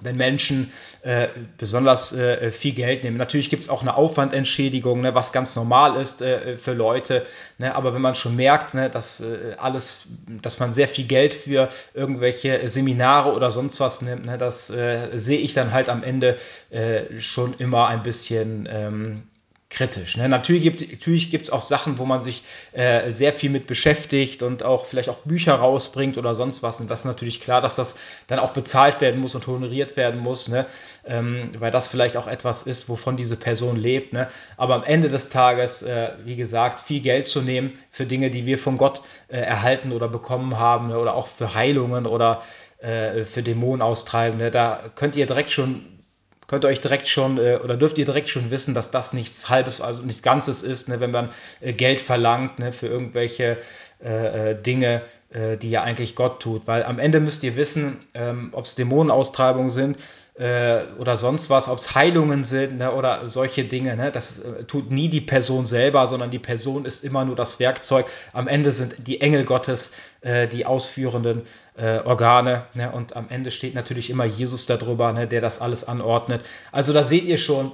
[0.00, 3.16] wenn Menschen äh, besonders äh, viel Geld nehmen.
[3.16, 7.24] Natürlich gibt es auch eine Aufwandentschädigung, ne, was ganz normal ist äh, für Leute.
[7.58, 10.06] Ne, aber wenn man schon merkt, ne, dass äh, alles,
[10.42, 15.10] dass man sehr viel Geld für irgendwelche Seminare oder sonst was nimmt, ne, das äh,
[15.14, 16.36] sehe ich dann halt am Ende
[16.70, 19.22] äh, schon immer ein bisschen ähm,
[19.70, 20.16] kritisch.
[20.16, 20.28] Ne?
[20.28, 24.62] Natürlich gibt es natürlich auch Sachen, wo man sich äh, sehr viel mit beschäftigt und
[24.62, 26.80] auch vielleicht auch Bücher rausbringt oder sonst was.
[26.80, 27.96] Und das ist natürlich klar, dass das
[28.26, 30.66] dann auch bezahlt werden muss und honoriert werden muss, ne?
[31.06, 34.12] Ähm, weil das vielleicht auch etwas ist, wovon diese Person lebt.
[34.12, 34.28] Ne?
[34.56, 38.46] Aber am Ende des Tages, äh, wie gesagt, viel Geld zu nehmen für Dinge, die
[38.46, 40.98] wir von Gott äh, erhalten oder bekommen haben ne?
[40.98, 42.42] oder auch für Heilungen oder
[42.78, 44.50] äh, für Dämonen austreiben, ne?
[44.50, 45.93] da könnt ihr direkt schon
[46.46, 49.50] könnt ihr euch direkt schon äh, oder dürft ihr direkt schon wissen, dass das nichts
[49.50, 51.30] Halbes, also nichts Ganzes ist, ne, wenn man
[51.60, 53.58] äh, Geld verlangt ne, für irgendwelche
[54.02, 56.66] äh, äh Dinge, äh, die ja eigentlich Gott tut.
[56.66, 59.98] Weil am Ende müsst ihr wissen, ähm, ob es Dämonenaustreibungen sind
[60.34, 63.96] äh, oder sonst was, ob es Heilungen sind ne, oder solche Dinge.
[63.96, 68.06] Ne, das tut nie die Person selber, sondern die Person ist immer nur das Werkzeug.
[68.32, 69.92] Am Ende sind die Engel Gottes
[70.52, 71.42] die ausführenden
[71.76, 72.66] äh, Organe.
[72.74, 72.90] Ne?
[72.92, 75.26] Und am Ende steht natürlich immer Jesus darüber, ne?
[75.26, 76.44] der das alles anordnet.
[76.72, 77.72] Also da seht ihr schon,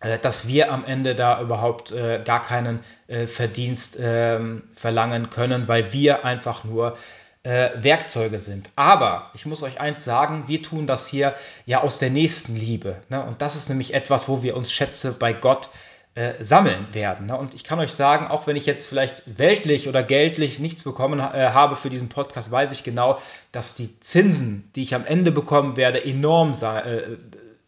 [0.00, 5.68] äh, dass wir am Ende da überhaupt äh, gar keinen äh, Verdienst ähm, verlangen können,
[5.68, 6.96] weil wir einfach nur
[7.44, 8.70] äh, Werkzeuge sind.
[8.74, 11.34] Aber ich muss euch eins sagen, wir tun das hier
[11.66, 12.96] ja aus der nächsten Liebe.
[13.10, 13.24] Ne?
[13.24, 15.70] Und das ist nämlich etwas, wo wir uns Schätze bei Gott
[16.14, 17.26] äh, sammeln werden.
[17.26, 17.36] Ne?
[17.36, 21.20] Und ich kann euch sagen, auch wenn ich jetzt vielleicht weltlich oder geldlich nichts bekommen
[21.20, 23.18] äh, habe für diesen Podcast, weiß ich genau,
[23.52, 27.16] dass die Zinsen, die ich am Ende bekommen werde, enorm äh,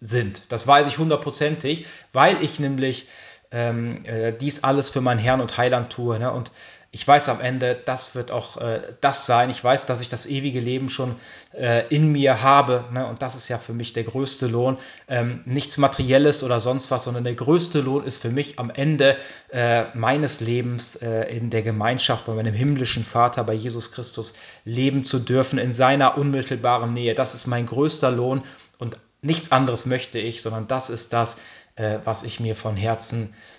[0.00, 0.52] sind.
[0.52, 3.08] Das weiß ich hundertprozentig, weil ich nämlich
[3.50, 6.18] ähm, äh, dies alles für meinen Herrn und Heiland tue.
[6.18, 6.32] Ne?
[6.32, 6.50] Und
[6.96, 9.50] ich weiß am Ende, das wird auch äh, das sein.
[9.50, 11.16] Ich weiß, dass ich das ewige Leben schon
[11.52, 12.87] äh, in mir habe.
[12.90, 13.06] Ne?
[13.06, 14.78] Und das ist ja für mich der größte Lohn.
[15.06, 19.16] Ähm, nichts Materielles oder sonst was, sondern der größte Lohn ist für mich am Ende
[19.52, 24.32] äh, meines Lebens äh, in der Gemeinschaft bei meinem himmlischen Vater, bei Jesus Christus,
[24.64, 27.14] leben zu dürfen, in seiner unmittelbaren Nähe.
[27.14, 28.42] Das ist mein größter Lohn
[28.78, 31.37] und nichts anderes möchte ich, sondern das ist das,
[31.74, 33.55] äh, was ich mir von Herzen äh,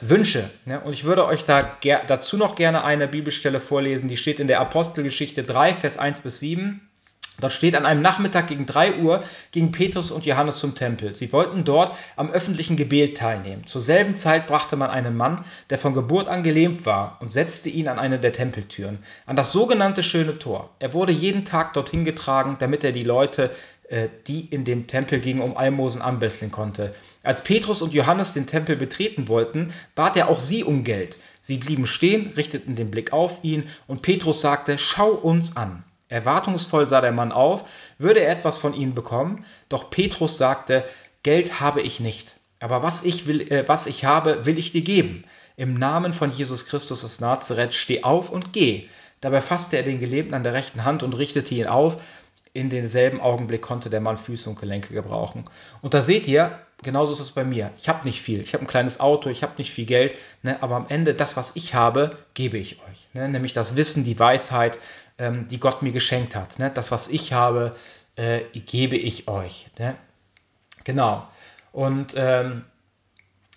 [0.00, 0.50] wünsche.
[0.64, 0.80] Ne?
[0.80, 1.70] Und ich würde euch da
[2.06, 6.40] dazu noch gerne eine Bibelstelle vorlesen, die steht in der Apostelgeschichte 3, Vers 1 bis
[6.40, 6.80] 7.
[7.40, 11.16] Dort steht an einem Nachmittag gegen 3 Uhr gingen Petrus und Johannes zum Tempel.
[11.16, 13.66] Sie wollten dort am öffentlichen Gebet teilnehmen.
[13.66, 17.70] Zur selben Zeit brachte man einen Mann, der von Geburt an gelähmt war, und setzte
[17.70, 20.70] ihn an eine der Tempeltüren, an das sogenannte schöne Tor.
[20.78, 23.79] Er wurde jeden Tag dorthin getragen, damit er die Leute, äh,
[24.26, 26.94] die in den Tempel gingen, um Almosen anbetteln konnte.
[27.22, 31.16] Als Petrus und Johannes den Tempel betreten wollten, bat er auch sie um Geld.
[31.40, 35.82] Sie blieben stehen, richteten den Blick auf ihn, und Petrus sagte, Schau uns an.
[36.08, 37.64] Erwartungsvoll sah der Mann auf,
[37.98, 40.84] würde er etwas von ihnen bekommen, doch Petrus sagte,
[41.22, 44.82] Geld habe ich nicht, aber was ich, will, äh, was ich habe, will ich dir
[44.82, 45.24] geben.
[45.56, 48.88] Im Namen von Jesus Christus aus Nazareth steh auf und geh.
[49.20, 51.98] Dabei fasste er den Gelähmten an der rechten Hand und richtete ihn auf.
[52.52, 55.44] In denselben Augenblick konnte der Mann Füße und Gelenke gebrauchen.
[55.82, 57.70] Und da seht ihr, genauso ist es bei mir.
[57.78, 58.40] Ich habe nicht viel.
[58.40, 61.36] Ich habe ein kleines Auto, ich habe nicht viel Geld, ne, aber am Ende das,
[61.36, 63.06] was ich habe, gebe ich euch.
[63.12, 64.78] Ne, nämlich das Wissen, die Weisheit,
[65.18, 66.58] ähm, die Gott mir geschenkt hat.
[66.58, 66.70] Ne?
[66.74, 67.76] Das, was ich habe,
[68.16, 69.68] äh, gebe ich euch.
[69.78, 69.94] Ne?
[70.84, 71.28] Genau.
[71.72, 72.64] Und ähm,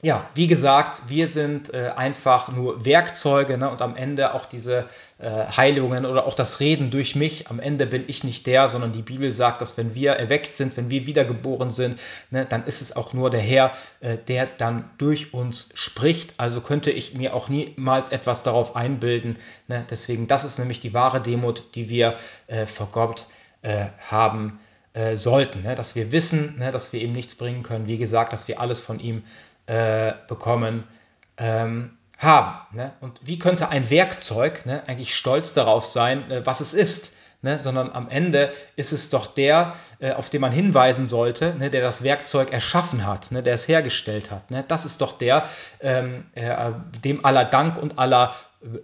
[0.04, 3.72] ja, wie gesagt, wir sind äh, einfach nur Werkzeuge ne?
[3.72, 4.86] und am Ende auch diese
[5.18, 7.50] äh, Heilungen oder auch das Reden durch mich.
[7.50, 10.76] Am Ende bin ich nicht der, sondern die Bibel sagt, dass wenn wir erweckt sind,
[10.76, 14.90] wenn wir wiedergeboren sind, ne, dann ist es auch nur der Herr, äh, der dann
[14.98, 16.34] durch uns spricht.
[16.38, 19.38] Also könnte ich mir auch niemals etwas darauf einbilden.
[19.70, 19.86] Ne?
[19.90, 22.16] Deswegen, das ist nämlich die wahre Demut, die wir
[22.48, 23.28] äh, vor Gott
[23.62, 24.60] äh, haben
[24.92, 25.62] äh, sollten.
[25.62, 25.76] Ne?
[25.76, 27.88] Dass wir wissen, ne, dass wir ihm nichts bringen können.
[27.88, 29.24] Wie gesagt, dass wir alles von ihm
[29.66, 30.86] äh, bekommen
[31.38, 32.76] ähm, haben.
[32.76, 32.94] Ne?
[33.02, 37.16] Und wie könnte ein Werkzeug ne, eigentlich stolz darauf sein, äh, was es ist?
[37.46, 41.70] Ne, sondern am Ende ist es doch der, äh, auf den man hinweisen sollte, ne,
[41.70, 44.50] der das Werkzeug erschaffen hat, ne, der es hergestellt hat.
[44.50, 44.64] Ne?
[44.66, 45.44] Das ist doch der,
[45.82, 46.72] ähm, äh,
[47.04, 48.34] dem aller Dank und aller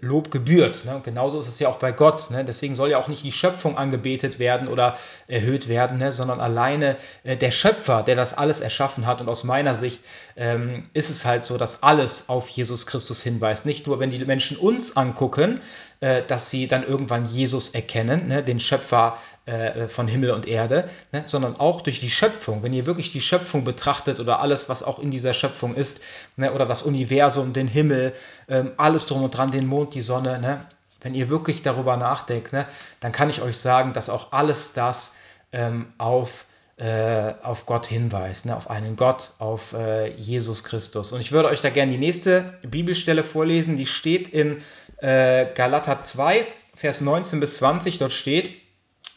[0.01, 0.83] Lob gebührt.
[0.83, 0.95] Ne?
[0.95, 2.31] Und genauso ist es ja auch bei Gott.
[2.31, 2.43] Ne?
[2.43, 6.11] Deswegen soll ja auch nicht die Schöpfung angebetet werden oder erhöht werden, ne?
[6.11, 9.21] sondern alleine äh, der Schöpfer, der das alles erschaffen hat.
[9.21, 10.01] Und aus meiner Sicht
[10.35, 13.65] ähm, ist es halt so, dass alles auf Jesus Christus hinweist.
[13.65, 15.61] Nicht nur, wenn die Menschen uns angucken,
[16.01, 18.43] äh, dass sie dann irgendwann Jesus erkennen, ne?
[18.43, 21.23] den Schöpfer äh, von Himmel und Erde, ne?
[21.25, 22.63] sondern auch durch die Schöpfung.
[22.63, 26.01] Wenn ihr wirklich die Schöpfung betrachtet oder alles, was auch in dieser Schöpfung ist,
[26.35, 26.53] ne?
[26.53, 28.13] oder das Universum, den Himmel,
[28.49, 30.65] ähm, alles drum und dran, den Mond, die Sonne, ne?
[31.01, 32.65] wenn ihr wirklich darüber nachdenkt, ne?
[32.99, 35.13] dann kann ich euch sagen, dass auch alles das
[35.51, 36.45] ähm, auf
[36.79, 41.11] äh, auf Gott hinweist, ne, auf einen Gott, auf äh, Jesus Christus.
[41.11, 44.61] Und ich würde euch da gerne die nächste Bibelstelle vorlesen, die steht in
[44.99, 47.97] äh, Galater 2, Vers 19 bis 20.
[47.97, 48.55] Dort steht,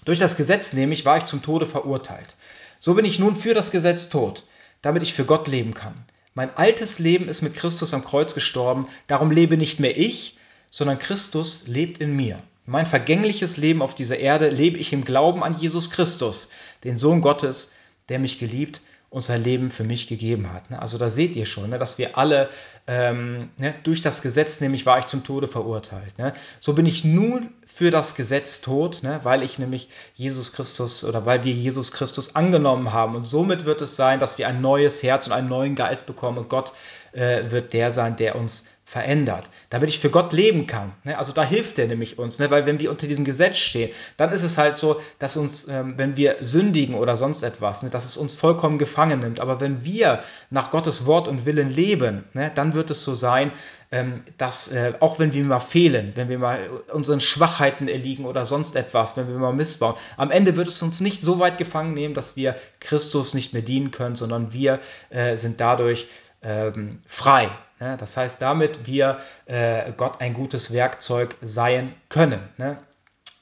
[0.04, 2.34] durch das Gesetz nämlich war ich zum Tode verurteilt.
[2.80, 4.44] So bin ich nun für das Gesetz tot,
[4.80, 5.94] damit ich für Gott leben kann.
[6.34, 10.36] Mein altes Leben ist mit Christus am Kreuz gestorben, darum lebe nicht mehr ich,
[10.72, 12.42] sondern Christus lebt in mir.
[12.64, 16.48] Mein vergängliches Leben auf dieser Erde lebe ich im Glauben an Jesus Christus,
[16.82, 17.70] den Sohn Gottes,
[18.08, 18.80] der mich geliebt
[19.12, 20.70] und sein Leben für mich gegeben hat.
[20.70, 20.80] Ne?
[20.80, 22.48] Also da seht ihr schon, ne, dass wir alle
[22.86, 26.14] ähm, ne, durch das Gesetz, nämlich war ich zum Tode verurteilt.
[26.60, 31.44] So bin ich nun für das Gesetz tot, weil ich nämlich Jesus Christus oder weil
[31.44, 33.14] wir Jesus Christus angenommen haben.
[33.14, 36.38] Und somit wird es sein, dass wir ein neues Herz und einen neuen Geist bekommen
[36.38, 36.72] und Gott
[37.12, 40.92] äh, wird der sein, der uns verändert, damit ich für Gott leben kann.
[41.04, 41.16] Ne?
[41.16, 42.50] Also da hilft er nämlich uns, ne?
[42.50, 45.94] weil wenn wir unter diesem Gesetz stehen, dann ist es halt so, dass uns, ähm,
[45.96, 47.88] wenn wir sündigen oder sonst etwas, ne?
[47.88, 49.40] dass es uns vollkommen gefangen nimmt.
[49.40, 52.24] Aber wenn wir nach Gottes Wort und Willen leben,
[52.54, 53.52] dann wird es so sein,
[53.92, 58.44] ähm, dass äh, auch wenn wir mal fehlen, wenn wir mal unseren Schwachheiten erliegen oder
[58.44, 61.94] sonst etwas, wenn wir mal missbauen, am Ende wird es uns nicht so weit gefangen
[61.94, 66.08] nehmen, dass wir Christus nicht mehr dienen können, sondern wir äh, sind dadurch
[66.42, 67.48] ähm, frei.
[67.80, 72.40] Ja, das heißt, damit wir äh, Gott ein gutes Werkzeug sein können.
[72.56, 72.78] Ne?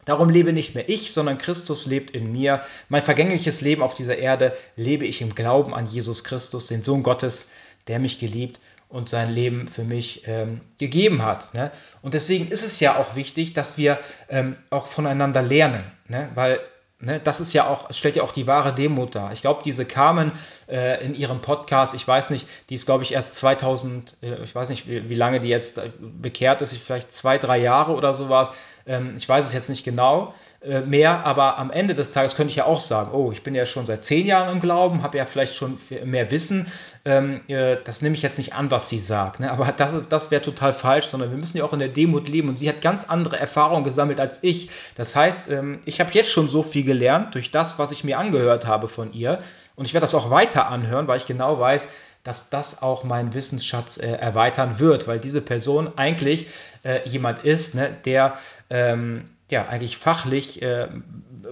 [0.07, 2.63] Darum lebe nicht mehr ich, sondern Christus lebt in mir.
[2.89, 7.03] Mein vergängliches Leben auf dieser Erde lebe ich im Glauben an Jesus Christus, den Sohn
[7.03, 7.51] Gottes,
[7.87, 11.55] der mich geliebt und sein Leben für mich ähm, gegeben hat.
[11.55, 11.71] Ne?
[12.03, 16.31] Und deswegen ist es ja auch wichtig, dass wir ähm, auch voneinander lernen, ne?
[16.35, 16.61] weil
[17.03, 19.33] Ne, das ist ja auch, stellt ja auch die wahre Demut dar.
[19.33, 20.33] Ich glaube, diese Carmen
[20.69, 24.55] äh, in ihrem Podcast, ich weiß nicht, die ist, glaube ich, erst 2000, äh, ich
[24.55, 28.13] weiß nicht, wie, wie, lange die jetzt äh, bekehrt ist, vielleicht zwei, drei Jahre oder
[28.13, 28.51] sowas.
[28.87, 32.51] Ähm, ich weiß es jetzt nicht genau äh, mehr, aber am Ende des Tages könnte
[32.51, 35.19] ich ja auch sagen, oh, ich bin ja schon seit zehn Jahren im Glauben, habe
[35.19, 36.67] ja vielleicht schon mehr Wissen.
[37.05, 39.41] Ähm, äh, das nehme ich jetzt nicht an, was sie sagt.
[39.41, 39.51] Ne?
[39.51, 42.49] Aber das, das wäre total falsch, sondern wir müssen ja auch in der Demut leben.
[42.49, 44.71] Und sie hat ganz andere Erfahrungen gesammelt als ich.
[44.97, 48.19] Das heißt, ähm, ich habe jetzt schon so viel gelernt durch das, was ich mir
[48.19, 49.41] angehört habe von ihr.
[49.77, 51.89] Und ich werde das auch weiter anhören, weil ich genau weiß,
[52.23, 56.49] dass das auch meinen Wissensschatz äh, erweitern wird, weil diese Person eigentlich
[56.85, 58.37] äh, jemand ist, ne, der
[58.69, 60.89] ähm, ja eigentlich fachlich äh,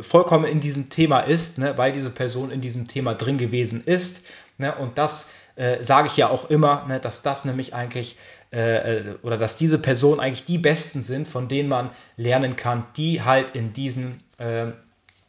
[0.00, 4.26] vollkommen in diesem Thema ist, ne, weil diese Person in diesem Thema drin gewesen ist.
[4.58, 8.16] Ne, und das äh, sage ich ja auch immer, ne, dass das nämlich eigentlich
[8.52, 12.86] äh, äh, oder dass diese Personen eigentlich die Besten sind, von denen man lernen kann,
[12.96, 14.22] die halt in diesen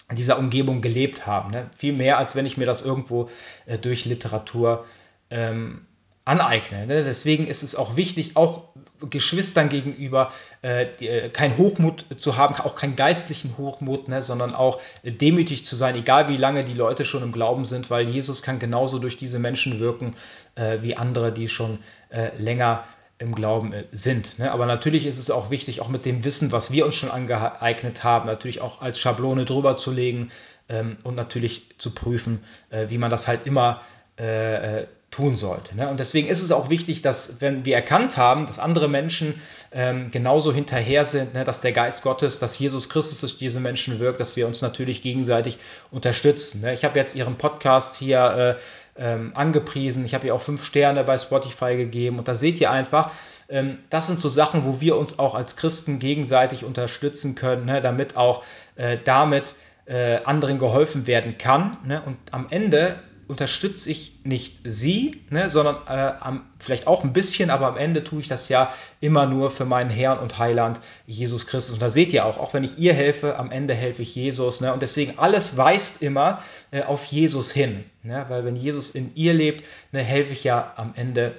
[0.10, 1.52] in dieser Umgebung gelebt haben.
[1.52, 1.70] Ne?
[1.76, 3.30] Viel mehr, als wenn ich mir das irgendwo
[3.66, 4.86] äh, durch Literatur
[5.30, 5.86] ähm,
[6.30, 6.86] aneigne.
[6.86, 7.03] Ne?
[7.03, 8.69] Deswegen ist es auch wichtig, auch
[9.09, 14.21] Geschwistern gegenüber äh, die, äh, kein Hochmut zu haben, auch keinen geistlichen Hochmut, ne?
[14.21, 17.89] sondern auch äh, demütig zu sein, egal wie lange die Leute schon im Glauben sind,
[17.89, 20.15] weil Jesus kann genauso durch diese Menschen wirken
[20.55, 22.84] äh, wie andere, die schon äh, länger
[23.17, 24.38] im Glauben äh, sind.
[24.38, 24.51] Ne?
[24.51, 28.03] Aber natürlich ist es auch wichtig, auch mit dem Wissen, was wir uns schon angeeignet
[28.03, 30.30] haben, natürlich auch als Schablone drüber zu legen
[30.67, 33.82] ähm, und natürlich zu prüfen, wie man das halt immer
[34.17, 35.76] äh, tun sollte.
[35.76, 35.89] Ne?
[35.89, 39.41] Und deswegen ist es auch wichtig, dass wenn wir erkannt haben, dass andere Menschen
[39.72, 43.99] ähm, genauso hinterher sind, ne, dass der Geist Gottes, dass Jesus Christus durch diese Menschen
[43.99, 45.57] wirkt, dass wir uns natürlich gegenseitig
[45.89, 46.62] unterstützen.
[46.62, 46.74] Ne?
[46.74, 51.03] Ich habe jetzt Ihren Podcast hier äh, ähm, angepriesen, ich habe ihr auch fünf Sterne
[51.03, 53.12] bei Spotify gegeben und da seht ihr einfach,
[53.47, 57.82] ähm, das sind so Sachen, wo wir uns auch als Christen gegenseitig unterstützen können, ne?
[57.82, 58.43] damit auch
[58.76, 59.55] äh, damit
[59.86, 61.78] äh, anderen geholfen werden kann.
[61.86, 62.01] Ne?
[62.05, 62.99] Und am Ende
[63.30, 68.03] unterstütze ich nicht sie, ne, sondern äh, am, vielleicht auch ein bisschen, aber am Ende
[68.03, 71.75] tue ich das ja immer nur für meinen Herrn und Heiland Jesus Christus.
[71.75, 74.61] Und da seht ihr auch, auch wenn ich ihr helfe, am Ende helfe ich Jesus.
[74.61, 77.86] Ne, und deswegen alles weist immer äh, auf Jesus hin.
[78.01, 81.34] Ne, weil wenn Jesus in ihr lebt, ne, helfe ich ja am Ende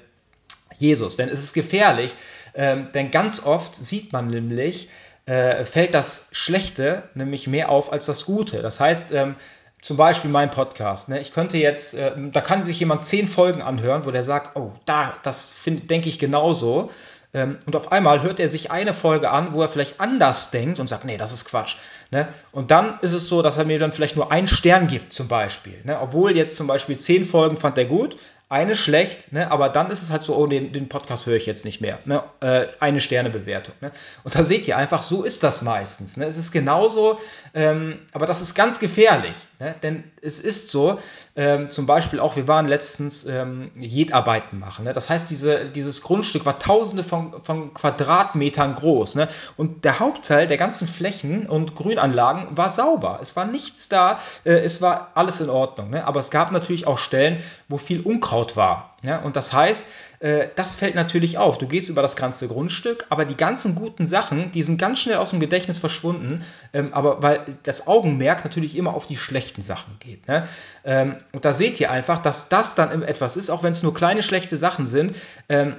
[0.79, 1.17] Jesus.
[1.17, 2.15] Denn es ist gefährlich,
[2.55, 4.89] ähm, denn ganz oft sieht man nämlich,
[5.27, 8.63] äh, fällt das Schlechte nämlich mehr auf als das Gute.
[8.63, 9.35] Das heißt, ähm,
[9.81, 11.09] zum Beispiel mein Podcast.
[11.09, 11.21] Ne?
[11.21, 14.73] Ich könnte jetzt, äh, da kann sich jemand zehn Folgen anhören, wo der sagt, oh,
[14.85, 16.91] da, das denke ich genauso.
[17.33, 20.81] Ähm, und auf einmal hört er sich eine Folge an, wo er vielleicht anders denkt
[20.81, 21.77] und sagt, nee, das ist Quatsch.
[22.11, 22.29] Ne?
[22.53, 25.29] Und dann ist es so, dass er mir dann vielleicht nur einen Stern gibt, zum
[25.29, 25.81] Beispiel.
[25.85, 25.99] Ne?
[26.01, 28.17] Obwohl jetzt zum Beispiel zehn Folgen fand er gut,
[28.51, 29.49] eine schlecht, ne?
[29.53, 32.01] aber dann ist es halt so, oh, den, den Podcast höre ich jetzt nicht mehr.
[32.05, 32.25] Ne?
[32.41, 33.77] Äh, eine Sternebewertung.
[33.81, 33.93] Ne?
[34.25, 36.17] Und da seht ihr einfach, so ist das meistens.
[36.17, 36.25] Ne?
[36.25, 37.21] Es ist genauso,
[37.55, 39.37] ähm, aber das ist ganz gefährlich.
[39.61, 39.77] Ne?
[39.85, 40.99] Denn es ist so,
[41.37, 44.85] ähm, zum Beispiel auch, wir waren letztens ähm, Jedarbeiten machen.
[44.85, 44.95] Ne?
[44.95, 49.15] Das heißt, diese, dieses Grundstück war tausende von, von Quadratmetern groß.
[49.15, 49.29] Ne?
[49.59, 53.21] Und der Hauptteil der ganzen Flächen und Grünanlagen war sauber.
[53.23, 55.91] Es war nichts da, äh, es war alles in Ordnung.
[55.91, 56.05] Ne?
[56.05, 58.97] Aber es gab natürlich auch Stellen, wo viel Unkraut aufgebaut war.
[59.03, 59.87] Ja, und das heißt,
[60.21, 61.57] äh, das fällt natürlich auf.
[61.57, 65.17] Du gehst über das ganze Grundstück, aber die ganzen guten Sachen, die sind ganz schnell
[65.17, 69.97] aus dem Gedächtnis verschwunden, ähm, aber weil das Augenmerk natürlich immer auf die schlechten Sachen
[70.01, 70.29] geht.
[70.29, 70.47] Ne?
[70.85, 73.95] Ähm, und da seht ihr einfach, dass das dann etwas ist, auch wenn es nur
[73.95, 75.17] kleine schlechte Sachen sind,
[75.49, 75.77] ähm,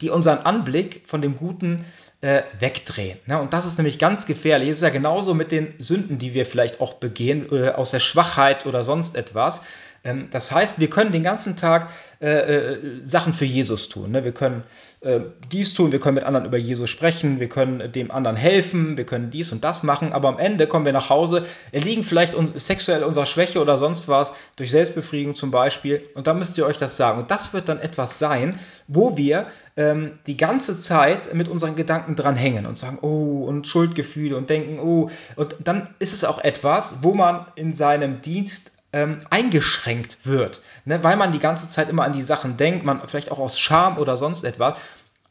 [0.00, 1.84] die unseren Anblick von dem Guten
[2.20, 3.18] äh, wegdrehen.
[3.26, 3.40] Ne?
[3.40, 4.68] Und das ist nämlich ganz gefährlich.
[4.68, 8.00] Es ist ja genauso mit den Sünden, die wir vielleicht auch begehen, äh, aus der
[8.00, 9.62] Schwachheit oder sonst etwas.
[10.04, 11.90] Ähm, das heißt, wir können den ganzen Tag
[12.20, 14.12] äh, äh, Sachen für Jesus tun.
[14.12, 14.24] Ne?
[14.24, 14.62] Wir können
[15.00, 18.96] äh, dies tun, wir können mit anderen über Jesus sprechen, wir können dem anderen helfen,
[18.96, 22.34] wir können dies und das machen, aber am Ende kommen wir nach Hause, erliegen vielleicht
[22.34, 26.66] un sexuell unserer Schwäche oder sonst was, durch Selbstbefriedigung zum Beispiel, und dann müsst ihr
[26.66, 27.20] euch das sagen.
[27.20, 29.46] Und das wird dann etwas sein, wo wir
[29.76, 34.50] ähm, die ganze Zeit mit unseren Gedanken dran hängen und sagen, oh, und Schuldgefühle und
[34.50, 40.18] denken, oh, und dann ist es auch etwas, wo man in seinem Dienst ähm, eingeschränkt
[40.24, 41.02] wird, ne?
[41.02, 43.98] weil man die ganze Zeit immer an die Sachen denkt, man vielleicht auch aus Scham
[43.98, 44.78] oder sonst etwas,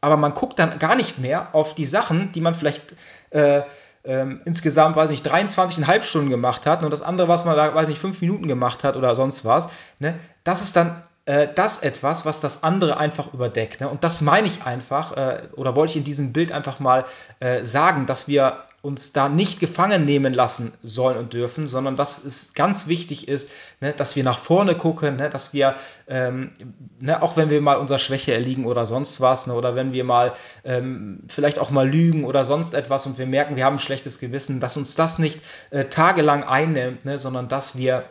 [0.02, 2.94] aber man guckt dann gar nicht mehr auf die Sachen, die man vielleicht
[3.30, 3.62] äh,
[4.04, 7.88] ähm, insgesamt, weiß nicht, 23,5 Stunden gemacht hat und das andere, was man da, weiß
[7.88, 10.20] nicht, 5 Minuten gemacht hat oder sonst was, ne?
[10.44, 13.82] das ist dann äh, das etwas, was das andere einfach überdeckt.
[13.82, 13.90] Ne?
[13.90, 17.06] Und das meine ich einfach, äh, oder wollte ich in diesem Bild einfach mal
[17.40, 22.22] äh, sagen, dass wir uns da nicht gefangen nehmen lassen sollen und dürfen, sondern dass
[22.22, 23.50] es ganz wichtig ist,
[23.80, 25.76] ne, dass wir nach vorne gucken, ne, dass wir,
[26.10, 26.52] ähm,
[27.00, 30.04] ne, auch wenn wir mal unserer Schwäche erliegen oder sonst was, ne, oder wenn wir
[30.04, 30.34] mal
[30.66, 34.20] ähm, vielleicht auch mal lügen oder sonst etwas und wir merken, wir haben ein schlechtes
[34.20, 38.04] Gewissen, dass uns das nicht äh, tagelang einnimmt, ne, sondern dass wir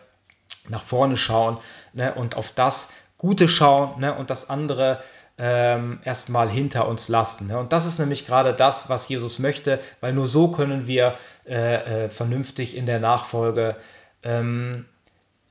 [0.69, 1.59] nach vorne schauen
[1.93, 2.93] ne, und auf das
[3.23, 4.99] Gute schauen ne, und das andere
[5.39, 7.47] ähm, erstmal hinter uns lassen.
[7.47, 7.57] Ne?
[7.57, 11.15] Und das ist nämlich gerade das, was Jesus möchte, weil nur so können wir
[11.47, 13.77] äh, äh, vernünftig in der Nachfolge
[14.25, 14.87] ähm,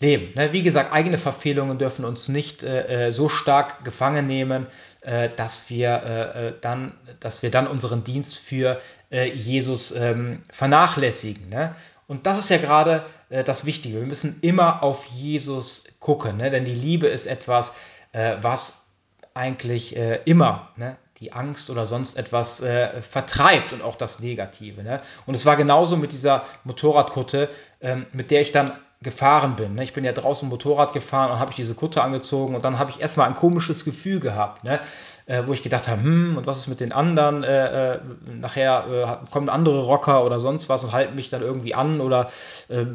[0.02, 0.34] leben.
[0.36, 0.52] Ne?
[0.52, 4.68] Wie gesagt, eigene Verfehlungen dürfen uns nicht äh, äh so stark gefangen nehmen,
[5.00, 6.92] äh, dass, wir, äh, dann,
[7.22, 8.80] dass wir dann unseren Dienst für
[9.12, 11.50] Jesus ähm, vernachlässigen.
[11.50, 11.76] Ne?
[12.08, 14.00] Und das ist ja gerade das Wichtige.
[14.00, 16.50] Wir müssen immer auf Jesus gucken, ne?
[16.50, 17.74] denn die Liebe ist etwas,
[18.12, 18.88] äh, was
[19.34, 24.84] eigentlich äh, immer ne, die Angst oder sonst etwas äh, vertreibt und auch das Negative.
[24.84, 25.02] Ne?
[25.26, 27.50] Und es war genauso mit dieser Motorradkutte,
[27.80, 29.76] ähm, mit der ich dann gefahren bin.
[29.76, 29.84] Ne?
[29.84, 32.92] Ich bin ja draußen Motorrad gefahren und habe ich diese Kutte angezogen und dann habe
[32.92, 34.80] ich erstmal ein komisches Gefühl gehabt, ne?
[35.26, 37.44] äh, wo ich gedacht habe, hm, und was ist mit den anderen?
[37.44, 38.00] Äh, äh,
[38.40, 42.30] nachher äh, kommen andere Rocker oder sonst was und halten mich dann irgendwie an oder
[42.70, 42.86] äh,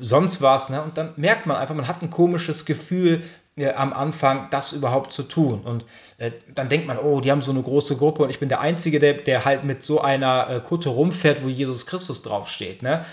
[0.00, 0.70] sonst was.
[0.70, 0.80] Ne?
[0.82, 3.24] Und dann merkt man einfach, man hat ein komisches Gefühl,
[3.56, 5.62] äh, am Anfang das überhaupt zu tun.
[5.62, 5.84] Und
[6.18, 8.60] äh, dann denkt man, oh, die haben so eine große Gruppe und ich bin der
[8.60, 12.82] Einzige, der, der halt mit so einer Kutte rumfährt, wo Jesus Christus draufsteht.
[12.82, 13.04] Ne?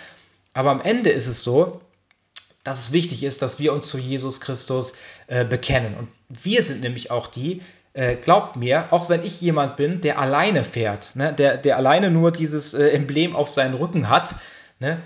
[0.54, 1.82] Aber am Ende ist es so,
[2.64, 4.94] dass es wichtig ist, dass wir uns zu Jesus Christus
[5.28, 5.96] äh, bekennen.
[5.96, 7.62] Und wir sind nämlich auch die,
[7.94, 12.10] äh, glaubt mir, auch wenn ich jemand bin, der alleine fährt, ne, der, der alleine
[12.10, 14.36] nur dieses äh, Emblem auf seinen Rücken hat,
[14.80, 15.02] ne,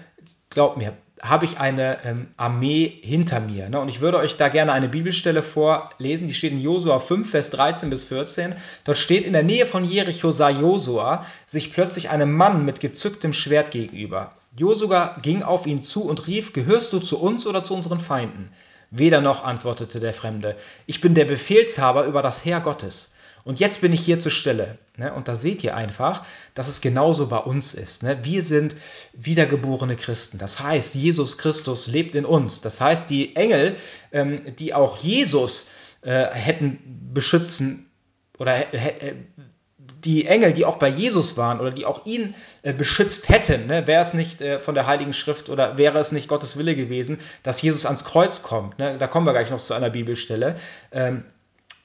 [0.49, 3.69] glaubt mir, habe ich eine ähm, Armee hinter mir.
[3.69, 3.79] Ne?
[3.79, 7.49] Und ich würde euch da gerne eine Bibelstelle vorlesen, die steht in Josua 5, Vers
[7.51, 8.53] 13 bis 14.
[8.83, 13.33] Dort steht, in der Nähe von Jericho sah Josua sich plötzlich einem Mann mit gezücktem
[13.33, 14.33] Schwert gegenüber.
[14.57, 18.49] Josua ging auf ihn zu und rief, gehörst du zu uns oder zu unseren Feinden?
[18.89, 20.55] Weder noch, antwortete der Fremde,
[20.85, 23.11] ich bin der Befehlshaber über das Heer Gottes.
[23.47, 24.77] Und jetzt bin ich hier zur Stelle.
[24.97, 25.13] Ne?
[25.13, 28.03] Und da seht ihr einfach, dass es genauso bei uns ist.
[28.03, 28.19] Ne?
[28.23, 28.75] Wir sind
[29.13, 30.37] wiedergeborene Christen.
[30.37, 32.59] Das heißt, Jesus Christus lebt in uns.
[32.59, 33.77] Das heißt, die Engel,
[34.11, 35.69] ähm, die auch Jesus
[36.01, 37.89] äh, hätten beschützen
[38.37, 39.15] oder äh,
[40.03, 43.87] die Engel, die auch bei Jesus waren oder die auch ihn äh, beschützt hätten, ne,
[43.87, 47.17] wäre es nicht äh, von der Heiligen Schrift oder wäre es nicht Gottes Wille gewesen,
[47.43, 48.77] dass Jesus ans Kreuz kommt.
[48.77, 48.97] Ne?
[48.97, 50.55] Da kommen wir gleich noch zu einer Bibelstelle.
[50.91, 51.23] Ähm,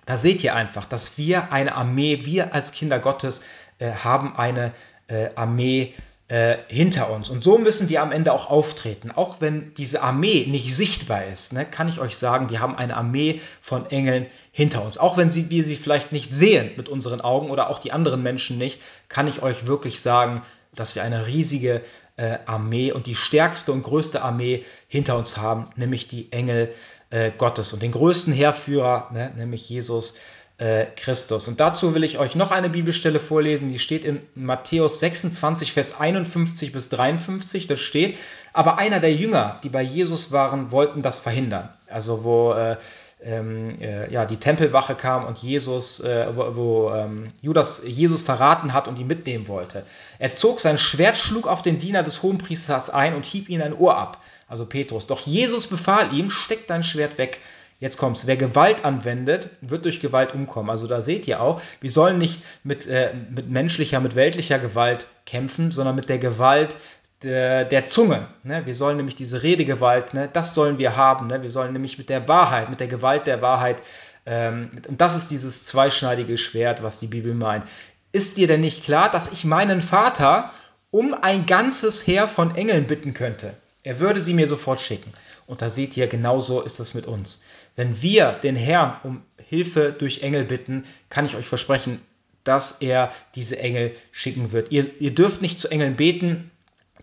[0.05, 3.43] da seht ihr einfach, dass wir eine Armee, wir als Kinder Gottes
[3.79, 4.73] äh, haben eine
[5.09, 5.95] äh, Armee
[6.29, 7.29] äh, hinter uns.
[7.29, 9.11] Und so müssen wir am Ende auch auftreten.
[9.11, 12.97] Auch wenn diese Armee nicht sichtbar ist, ne, kann ich euch sagen, wir haben eine
[12.97, 14.99] Armee von Engeln hinter uns.
[14.99, 18.23] Auch wenn sie, wir sie vielleicht nicht sehen mit unseren Augen oder auch die anderen
[18.23, 20.43] Menschen nicht, kann ich euch wirklich sagen,
[20.75, 21.83] dass wir eine riesige
[22.17, 26.73] äh, Armee und die stärkste und größte Armee hinter uns haben, nämlich die Engel
[27.13, 30.15] äh, Gottes und den größten Heerführer, ne, nämlich Jesus
[30.59, 31.47] äh, Christus.
[31.47, 36.01] Und dazu will ich euch noch eine Bibelstelle vorlesen, die steht in Matthäus 26, Vers
[36.01, 37.67] 51 bis 53.
[37.67, 38.17] Das steht,
[38.53, 41.69] aber einer der Jünger, die bei Jesus waren, wollten das verhindern.
[41.89, 42.77] Also wo äh,
[43.25, 48.73] ähm, äh, ja, die Tempelwache kam und Jesus, äh, wo, wo ähm, Judas Jesus verraten
[48.73, 49.85] hat und ihn mitnehmen wollte.
[50.19, 53.77] Er zog sein Schwert, schlug auf den Diener des Hohenpriesters ein und hieb ihm ein
[53.77, 54.19] Ohr ab
[54.53, 55.07] also Petrus.
[55.07, 57.41] Doch Jesus befahl ihm, steck dein Schwert weg.
[57.81, 58.27] Jetzt kommt's.
[58.27, 60.69] Wer Gewalt anwendet, wird durch Gewalt umkommen.
[60.69, 65.07] Also da seht ihr auch, wir sollen nicht mit, äh, mit menschlicher, mit weltlicher Gewalt
[65.27, 66.77] kämpfen, sondern mit der Gewalt
[67.23, 68.27] der, der Zunge.
[68.45, 68.67] Ne?
[68.67, 70.29] Wir sollen nämlich diese Redegewalt, ne?
[70.31, 71.29] das sollen wir haben.
[71.29, 71.43] Ne?
[71.43, 73.83] Wir sollen nämlich mit der Wahrheit, mit der Gewalt der Wahrheit,
[74.27, 77.65] ähm, und das ist dieses zweischneidige Schwert, was die Bibel meint.
[78.13, 80.51] Ist dir denn nicht klar, dass ich meinen Vater
[80.91, 83.55] um ein ganzes Heer von Engeln bitten könnte?
[83.83, 85.13] Er würde sie mir sofort schicken.
[85.47, 87.45] Und da seht ihr, genauso ist es mit uns.
[87.75, 92.01] Wenn wir den Herrn um Hilfe durch Engel bitten, kann ich euch versprechen,
[92.45, 94.71] dass er diese Engel schicken wird.
[94.73, 96.51] Ihr, ihr dürft nicht zu Engeln beten,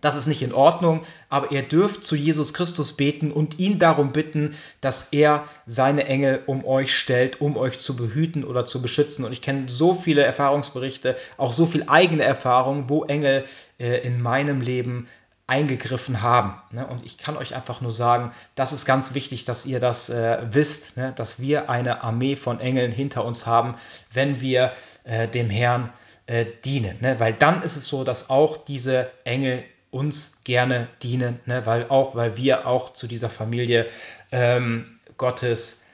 [0.00, 4.12] das ist nicht in Ordnung, aber ihr dürft zu Jesus Christus beten und ihn darum
[4.12, 9.24] bitten, dass er seine Engel um euch stellt, um euch zu behüten oder zu beschützen.
[9.24, 13.44] Und ich kenne so viele Erfahrungsberichte, auch so viel eigene Erfahrungen, wo Engel
[13.78, 15.06] äh, in meinem Leben
[15.50, 16.54] eingegriffen haben.
[16.70, 16.86] Ne?
[16.86, 20.38] Und ich kann euch einfach nur sagen, das ist ganz wichtig, dass ihr das äh,
[20.48, 21.12] wisst, ne?
[21.16, 23.74] dass wir eine Armee von Engeln hinter uns haben,
[24.12, 24.72] wenn wir
[25.02, 25.92] äh, dem Herrn
[26.26, 26.98] äh, dienen.
[27.00, 27.18] Ne?
[27.18, 31.66] Weil dann ist es so, dass auch diese Engel uns gerne dienen, ne?
[31.66, 33.88] weil auch, weil wir auch zu dieser Familie
[34.30, 35.84] ähm, Gottes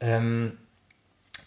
[0.00, 0.58] ähm,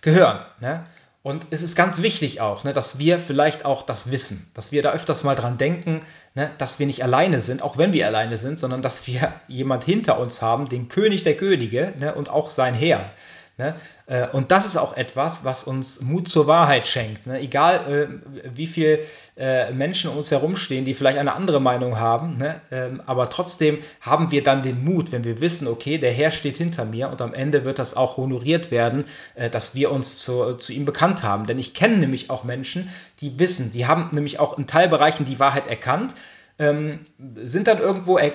[0.01, 0.43] gehören.
[0.59, 0.83] Ne?
[1.21, 4.81] Und es ist ganz wichtig auch, ne, dass wir vielleicht auch das wissen, dass wir
[4.81, 5.99] da öfters mal dran denken,
[6.33, 9.83] ne, dass wir nicht alleine sind, auch wenn wir alleine sind, sondern dass wir jemand
[9.83, 13.11] hinter uns haben, den König der Könige ne, und auch sein Heer.
[13.59, 13.75] Ne?
[14.07, 17.27] Äh, und das ist auch etwas, was uns Mut zur Wahrheit schenkt.
[17.27, 17.41] Ne?
[17.41, 18.99] Egal, äh, wie viele
[19.35, 22.61] äh, Menschen um uns herumstehen, die vielleicht eine andere Meinung haben, ne?
[22.71, 26.57] ähm, aber trotzdem haben wir dann den Mut, wenn wir wissen, okay, der Herr steht
[26.57, 29.03] hinter mir und am Ende wird das auch honoriert werden,
[29.51, 31.45] dass wir uns zu, zu ihm bekannt haben.
[31.45, 32.89] Denn ich kenne nämlich auch Menschen,
[33.19, 36.15] die wissen, die haben nämlich auch in Teilbereichen die Wahrheit erkannt
[36.59, 36.99] ähm,
[37.43, 38.31] sind dann irgendwo äh,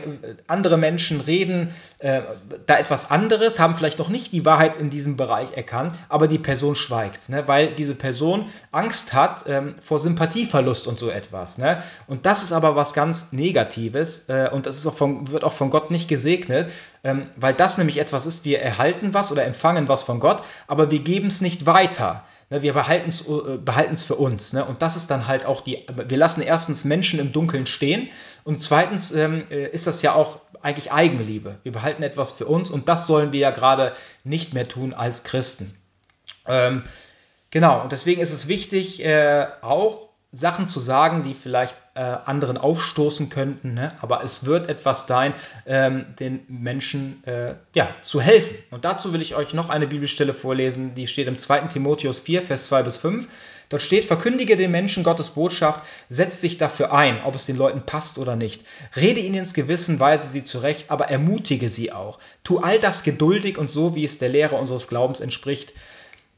[0.49, 2.23] andere Menschen reden äh,
[2.67, 6.39] da etwas anderes, haben vielleicht noch nicht die Wahrheit in diesem Bereich erkannt, aber die
[6.39, 7.47] Person schweigt, ne?
[7.47, 11.59] weil diese Person Angst hat ähm, vor Sympathieverlust und so etwas.
[11.59, 11.83] Ne?
[12.07, 15.53] Und das ist aber was ganz Negatives äh, und das ist auch von, wird auch
[15.53, 16.71] von Gott nicht gesegnet,
[17.05, 20.91] ähm, weil das nämlich etwas ist, wir erhalten was oder empfangen was von Gott, aber
[20.91, 22.25] wir geben es nicht weiter.
[22.55, 24.53] Ne, wir behalten es äh, für uns.
[24.53, 24.65] Ne?
[24.65, 28.09] Und das ist dann halt auch die, wir lassen erstens Menschen im Dunkeln stehen
[28.45, 31.59] und zweitens ähm, äh, ist das ja auch eigentlich Eigenliebe.
[31.65, 33.93] Wir behalten etwas für uns und das sollen wir ja gerade
[34.23, 35.77] nicht mehr tun als Christen.
[36.47, 36.85] Ähm,
[37.51, 42.59] genau, und deswegen ist es wichtig, äh, auch Sachen zu sagen, die vielleicht äh, anderen
[42.59, 43.93] aufstoßen könnten, ne?
[44.01, 45.33] aber es wird etwas sein,
[45.65, 48.57] ähm, den Menschen äh, ja, zu helfen.
[48.73, 51.61] Und dazu will ich euch noch eine Bibelstelle vorlesen, die steht im 2.
[51.69, 53.29] Timotheus 4, Vers 2 bis 5.
[53.69, 57.83] Dort steht, verkündige den Menschen Gottes Botschaft, setz dich dafür ein, ob es den Leuten
[57.87, 58.65] passt oder nicht.
[58.97, 62.19] Rede ihnen ins Gewissen, weise sie zurecht, aber ermutige sie auch.
[62.43, 65.75] Tu all das geduldig und so, wie es der Lehre unseres Glaubens entspricht.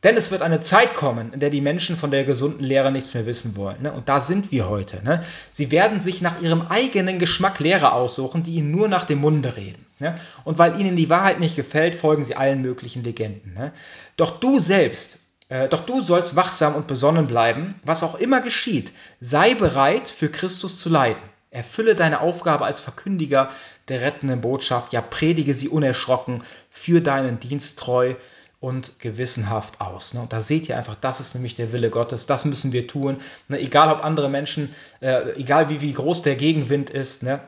[0.06, 3.12] Denn es wird eine Zeit kommen, in der die Menschen von der gesunden Lehre nichts
[3.14, 3.82] mehr wissen wollen.
[3.82, 3.92] Ne?
[3.92, 5.02] Und da sind wir heute.
[5.02, 5.24] Ne?
[5.50, 9.56] Sie werden sich nach ihrem eigenen Geschmack Lehre aussuchen, die ihnen nur nach dem Munde
[9.56, 9.84] reden.
[9.98, 10.14] Ne?
[10.44, 13.54] Und weil ihnen die Wahrheit nicht gefällt, folgen sie allen möglichen Legenden.
[13.54, 13.72] Ne?
[14.16, 18.92] Doch du selbst, äh, doch du sollst wachsam und besonnen bleiben, was auch immer geschieht.
[19.18, 21.22] Sei bereit, für Christus zu leiden.
[21.50, 23.50] Erfülle deine Aufgabe als Verkündiger
[23.88, 28.14] der rettenden Botschaft, ja predige sie unerschrocken, für deinen Dienst treu
[28.60, 30.14] und gewissenhaft aus.
[30.14, 30.20] Ne?
[30.20, 33.18] Und da seht ihr einfach, das ist nämlich der Wille Gottes, das müssen wir tun.
[33.48, 33.60] Ne?
[33.60, 37.40] Egal ob andere Menschen, äh, egal wie, wie groß der Gegenwind ist, ne?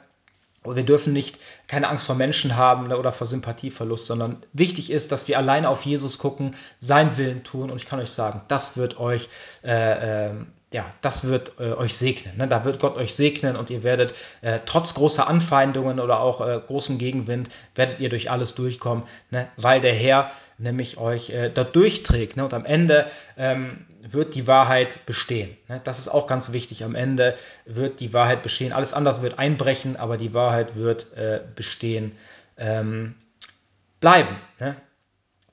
[0.64, 1.38] Und wir dürfen nicht
[1.68, 5.68] keine Angst vor Menschen haben ne, oder vor Sympathieverlust, sondern wichtig ist, dass wir alleine
[5.68, 7.70] auf Jesus gucken, seinen Willen tun.
[7.70, 9.28] Und ich kann euch sagen, das wird euch
[9.64, 10.34] äh, äh,
[10.72, 12.36] ja, das wird äh, euch segnen.
[12.36, 12.46] Ne?
[12.46, 14.12] Da wird Gott euch segnen und ihr werdet
[14.42, 19.48] äh, trotz großer Anfeindungen oder auch äh, großem Gegenwind, werdet ihr durch alles durchkommen, ne?
[19.56, 22.36] weil der Herr nämlich euch äh, da durchträgt.
[22.36, 22.44] Ne?
[22.44, 23.06] Und am Ende
[23.38, 25.56] ähm, wird die Wahrheit bestehen.
[25.68, 25.80] Ne?
[25.84, 26.84] Das ist auch ganz wichtig.
[26.84, 28.74] Am Ende wird die Wahrheit bestehen.
[28.74, 32.12] Alles andere wird einbrechen, aber die Wahrheit wird äh, bestehen
[32.58, 33.14] ähm,
[34.00, 34.36] bleiben.
[34.60, 34.76] Ne?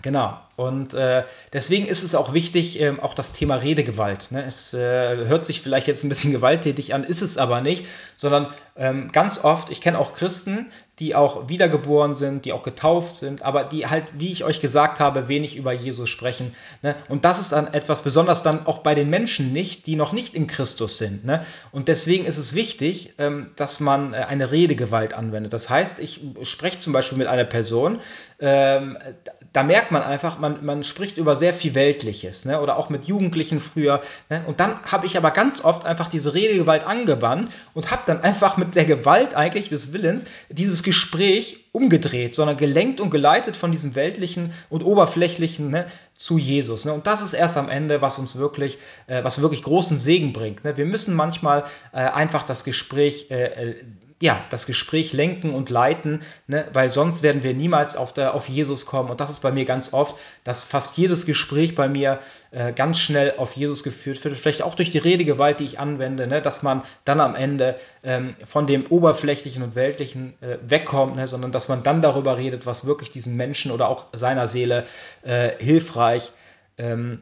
[0.05, 0.37] Genau.
[0.55, 4.31] Und äh, deswegen ist es auch wichtig, ähm, auch das Thema Redegewalt.
[4.31, 4.45] Ne?
[4.45, 4.77] Es äh,
[5.25, 9.43] hört sich vielleicht jetzt ein bisschen gewalttätig an, ist es aber nicht, sondern ähm, ganz
[9.43, 10.67] oft, ich kenne auch Christen,
[10.99, 15.01] die auch wiedergeboren sind, die auch getauft sind, aber die halt, wie ich euch gesagt
[15.01, 16.55] habe, wenig über Jesus sprechen.
[16.83, 16.95] Ne?
[17.09, 20.35] Und das ist dann etwas besonders dann auch bei den Menschen nicht, die noch nicht
[20.35, 21.25] in Christus sind.
[21.25, 21.43] Ne?
[21.71, 25.51] Und deswegen ist es wichtig, ähm, dass man äh, eine Redegewalt anwendet.
[25.51, 27.99] Das heißt, ich spreche zum Beispiel mit einer Person,
[28.39, 28.97] ähm,
[29.51, 32.61] da merkt man einfach, man, man spricht über sehr viel Weltliches, ne?
[32.61, 34.01] oder auch mit Jugendlichen früher.
[34.29, 34.43] Ne?
[34.47, 38.57] Und dann habe ich aber ganz oft einfach diese Redegewalt angewandt und habe dann einfach
[38.57, 43.95] mit der Gewalt eigentlich des Willens dieses Gespräch umgedreht, sondern gelenkt und geleitet von diesem
[43.95, 45.87] Weltlichen und Oberflächlichen ne?
[46.13, 46.85] zu Jesus.
[46.85, 46.93] Ne?
[46.93, 48.77] Und das ist erst am Ende, was uns wirklich,
[49.07, 50.63] äh, was wirklich großen Segen bringt.
[50.63, 50.77] Ne?
[50.77, 53.75] Wir müssen manchmal äh, einfach das Gespräch äh, äh
[54.21, 56.65] ja, das Gespräch lenken und leiten, ne?
[56.71, 59.09] weil sonst werden wir niemals auf, der, auf Jesus kommen.
[59.09, 62.19] Und das ist bei mir ganz oft, dass fast jedes Gespräch bei mir
[62.51, 64.37] äh, ganz schnell auf Jesus geführt wird.
[64.37, 66.41] Vielleicht auch durch die Redegewalt, die ich anwende, ne?
[66.41, 71.27] dass man dann am Ende ähm, von dem Oberflächlichen und Weltlichen äh, wegkommt, ne?
[71.27, 74.85] sondern dass man dann darüber redet, was wirklich diesen Menschen oder auch seiner Seele
[75.23, 76.31] äh, hilfreich
[76.77, 77.21] ähm,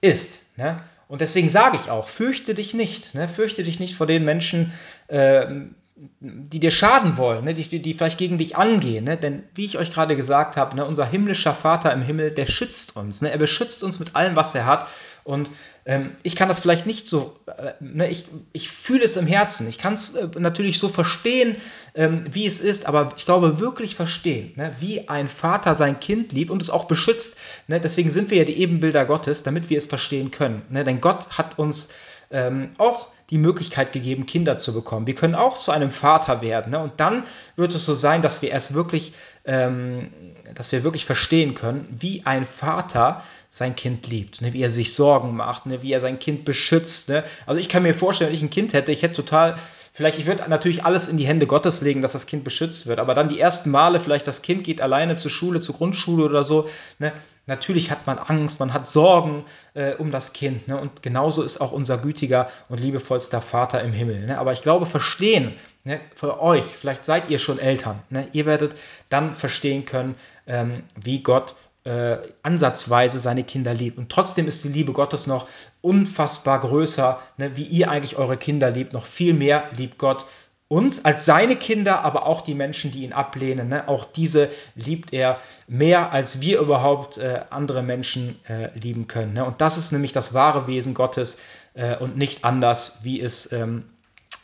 [0.00, 0.56] ist.
[0.56, 0.80] Ne?
[1.12, 3.14] Und deswegen sage ich auch, fürchte dich nicht.
[3.14, 3.28] Ne?
[3.28, 4.72] Fürchte dich nicht vor den Menschen,
[5.10, 7.54] ähm, die dir schaden wollen, ne?
[7.54, 9.04] die, die vielleicht gegen dich angehen.
[9.04, 9.16] Ne?
[9.16, 10.86] Denn wie ich euch gerade gesagt habe, ne?
[10.86, 13.20] unser himmlischer Vater im Himmel, der schützt uns.
[13.20, 13.30] Ne?
[13.30, 14.88] Er beschützt uns mit allem, was er hat.
[15.22, 15.50] Und
[15.84, 18.08] ähm, ich kann das vielleicht nicht so, äh, ne?
[18.08, 19.68] ich, ich fühle es im Herzen.
[19.68, 21.56] Ich kann es äh, natürlich so verstehen,
[21.94, 24.74] ähm, wie es ist, aber ich glaube wirklich verstehen, ne?
[24.80, 27.36] wie ein Vater sein Kind liebt und es auch beschützt.
[27.68, 27.80] Ne?
[27.80, 30.62] Deswegen sind wir ja die Ebenbilder Gottes, damit wir es verstehen können.
[30.70, 30.84] Ne?
[30.84, 31.90] Denn Gott hat uns
[32.32, 35.06] ähm, auch die Möglichkeit gegeben, Kinder zu bekommen.
[35.06, 36.72] Wir können auch zu einem Vater werden.
[36.72, 36.78] Ne?
[36.80, 37.24] Und dann
[37.56, 39.14] wird es so sein, dass wir erst wirklich,
[39.46, 40.12] ähm,
[40.54, 44.52] dass wir wirklich verstehen können, wie ein Vater sein Kind liebt, ne?
[44.52, 45.82] wie er sich Sorgen macht, ne?
[45.82, 47.08] wie er sein Kind beschützt.
[47.08, 47.24] Ne?
[47.46, 49.56] Also ich kann mir vorstellen, wenn ich ein Kind hätte, ich hätte total,
[49.94, 52.98] vielleicht, ich würde natürlich alles in die Hände Gottes legen, dass das Kind beschützt wird,
[52.98, 56.44] aber dann die ersten Male, vielleicht das Kind geht alleine zur Schule, zur Grundschule oder
[56.44, 56.68] so,
[56.98, 57.12] ne?
[57.46, 60.68] Natürlich hat man Angst, man hat Sorgen äh, um das Kind.
[60.68, 60.80] Ne?
[60.80, 64.26] Und genauso ist auch unser gütiger und liebevollster Vater im Himmel.
[64.26, 64.38] Ne?
[64.38, 68.28] Aber ich glaube, verstehen ne, für euch, vielleicht seid ihr schon Eltern, ne?
[68.32, 68.76] ihr werdet
[69.08, 70.14] dann verstehen können,
[70.46, 73.98] ähm, wie Gott äh, ansatzweise seine Kinder liebt.
[73.98, 75.48] Und trotzdem ist die Liebe Gottes noch
[75.80, 77.56] unfassbar größer, ne?
[77.56, 78.92] wie ihr eigentlich eure Kinder liebt.
[78.92, 80.26] Noch viel mehr liebt Gott
[80.72, 83.68] uns als seine Kinder, aber auch die Menschen, die ihn ablehnen.
[83.68, 83.88] Ne?
[83.88, 89.34] Auch diese liebt er mehr, als wir überhaupt äh, andere Menschen äh, lieben können.
[89.34, 89.44] Ne?
[89.44, 91.36] Und das ist nämlich das wahre Wesen Gottes
[91.74, 93.84] äh, und nicht anders, wie es ähm,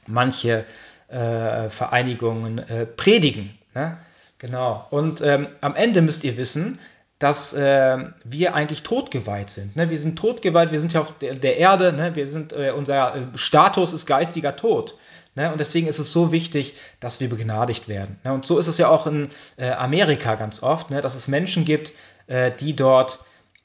[0.07, 0.67] manche
[1.09, 3.57] äh, Vereinigungen äh, predigen.
[3.75, 3.97] Ne?
[4.37, 4.87] Genau.
[4.91, 6.79] Und ähm, am Ende müsst ihr wissen,
[7.19, 9.77] dass äh, wir eigentlich totgeweiht sind.
[9.77, 9.89] Ne?
[9.89, 12.15] Wir sind totgeweiht, wir sind ja auf der, der Erde, ne?
[12.15, 14.95] wir sind, äh, unser äh, Status ist geistiger Tod.
[15.39, 15.53] Ne?
[15.53, 18.19] Und deswegen ist es so wichtig, dass wir begnadigt werden.
[18.25, 18.33] Ne?
[18.33, 21.01] Und so ist es ja auch in äh, Amerika ganz oft, ne?
[21.01, 21.93] dass es Menschen gibt,
[22.27, 23.21] äh, die dort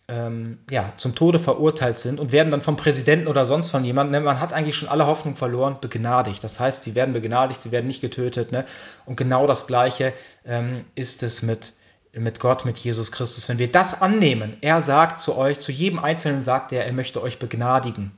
[0.07, 4.21] ähm, ja, zum Tode verurteilt sind und werden dann vom Präsidenten oder sonst von jemandem,
[4.21, 4.21] ne?
[4.21, 6.43] man hat eigentlich schon alle Hoffnung verloren, begnadigt.
[6.43, 8.51] Das heißt, sie werden begnadigt, sie werden nicht getötet.
[8.51, 8.65] Ne?
[9.07, 10.13] Und genau das Gleiche
[10.45, 11.74] ähm, ist es mit
[12.15, 13.49] mit Gott, mit Jesus Christus.
[13.49, 17.19] Wenn wir das annehmen, er sagt zu euch, zu jedem Einzelnen sagt er, er möchte
[17.24, 18.11] euch begnadigen.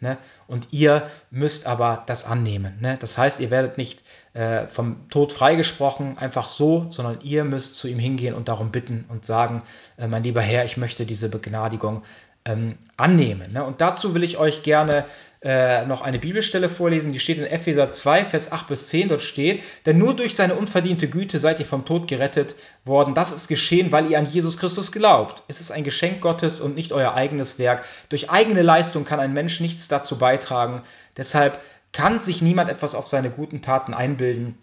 [0.00, 0.16] Ne?
[0.46, 2.78] Und ihr müsst aber das annehmen.
[2.80, 2.96] Ne?
[2.98, 7.86] Das heißt, ihr werdet nicht äh, vom Tod freigesprochen, einfach so, sondern ihr müsst zu
[7.86, 9.62] ihm hingehen und darum bitten und sagen,
[9.98, 12.02] äh, mein lieber Herr, ich möchte diese Begnadigung
[12.46, 13.52] ähm, annehmen.
[13.52, 13.64] Ne?
[13.64, 15.04] Und dazu will ich euch gerne
[15.42, 19.08] äh, noch eine Bibelstelle vorlesen, die steht in Epheser 2, Vers 8 bis 10.
[19.08, 23.14] Dort steht, denn nur durch seine unverdiente Güte seid ihr vom Tod gerettet worden.
[23.14, 25.42] Das ist geschehen, weil ihr an Jesus Christus glaubt.
[25.48, 27.86] Es ist ein Geschenk Gottes und nicht euer eigenes Werk.
[28.10, 30.82] Durch eigene Leistung kann ein Mensch nichts dazu beitragen.
[31.16, 31.58] Deshalb
[31.92, 34.58] kann sich niemand etwas auf seine guten Taten einbilden.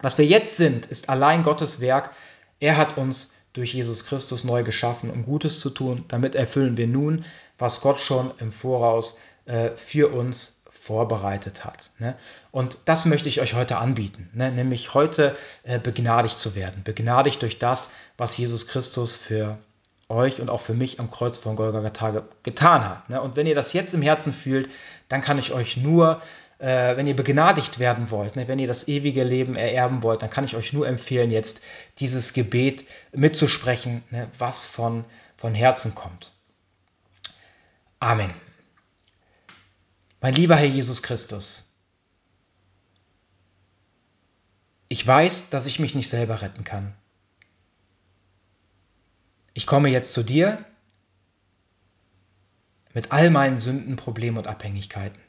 [0.00, 2.10] Was wir jetzt sind, ist allein Gottes Werk.
[2.58, 6.06] Er hat uns durch Jesus Christus neu geschaffen, um Gutes zu tun.
[6.08, 7.24] Damit erfüllen wir nun,
[7.58, 9.18] was Gott schon im Voraus
[9.76, 11.90] für uns vorbereitet hat.
[11.98, 12.16] Ne?
[12.50, 14.50] Und das möchte ich euch heute anbieten, ne?
[14.50, 16.82] nämlich heute äh, begnadigt zu werden.
[16.82, 19.58] Begnadigt durch das, was Jesus Christus für
[20.08, 23.08] euch und auch für mich am Kreuz von Golgatha getan hat.
[23.10, 23.22] Ne?
[23.22, 24.70] Und wenn ihr das jetzt im Herzen fühlt,
[25.08, 26.20] dann kann ich euch nur
[26.58, 30.44] äh, wenn ihr begnadigt werden wollt, wenn ihr das ewige Leben ererben wollt, dann kann
[30.44, 31.62] ich euch nur empfehlen, jetzt
[31.98, 34.02] dieses Gebet mitzusprechen,
[34.38, 35.04] was von,
[35.36, 36.32] von Herzen kommt.
[38.00, 38.30] Amen.
[40.22, 41.68] Mein lieber Herr Jesus Christus,
[44.88, 46.94] ich weiß, dass ich mich nicht selber retten kann.
[49.52, 50.64] Ich komme jetzt zu dir
[52.94, 55.20] mit all meinen Sünden, Problemen und Abhängigkeiten.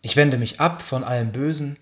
[0.00, 1.78] Ich wende mich ab von allem Bösen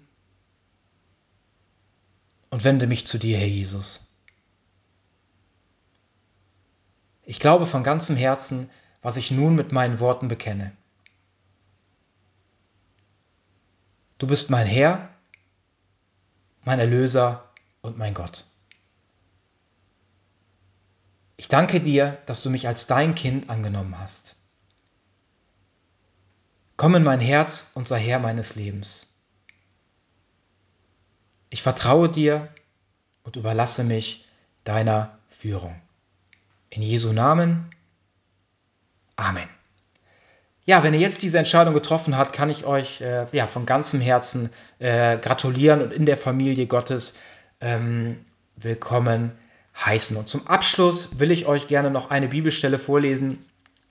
[2.51, 4.13] und wende mich zu dir, Herr Jesus.
[7.23, 8.69] Ich glaube von ganzem Herzen,
[9.03, 10.73] was ich nun mit meinen Worten bekenne.
[14.19, 15.11] Du bist mein Herr,
[16.65, 17.49] mein Erlöser
[17.83, 18.47] und mein Gott.
[21.37, 24.37] Ich danke dir, dass du mich als dein Kind angenommen hast.
[26.77, 29.07] Komm in mein Herz und sei Herr meines Lebens.
[31.51, 32.53] Ich vertraue dir
[33.23, 34.27] und überlasse mich
[34.65, 35.81] deiner Führung.
[36.71, 37.71] In Jesu Namen.
[39.17, 39.49] Amen.
[40.67, 44.01] Ja, wenn ihr jetzt diese Entscheidung getroffen habt, kann ich euch äh, ja, von ganzem
[44.01, 47.17] Herzen äh, gratulieren und in der Familie Gottes
[47.61, 48.25] ähm,
[48.57, 49.33] willkommen
[49.85, 50.17] heißen.
[50.17, 53.39] Und zum Abschluss will ich euch gerne noch eine Bibelstelle vorlesen.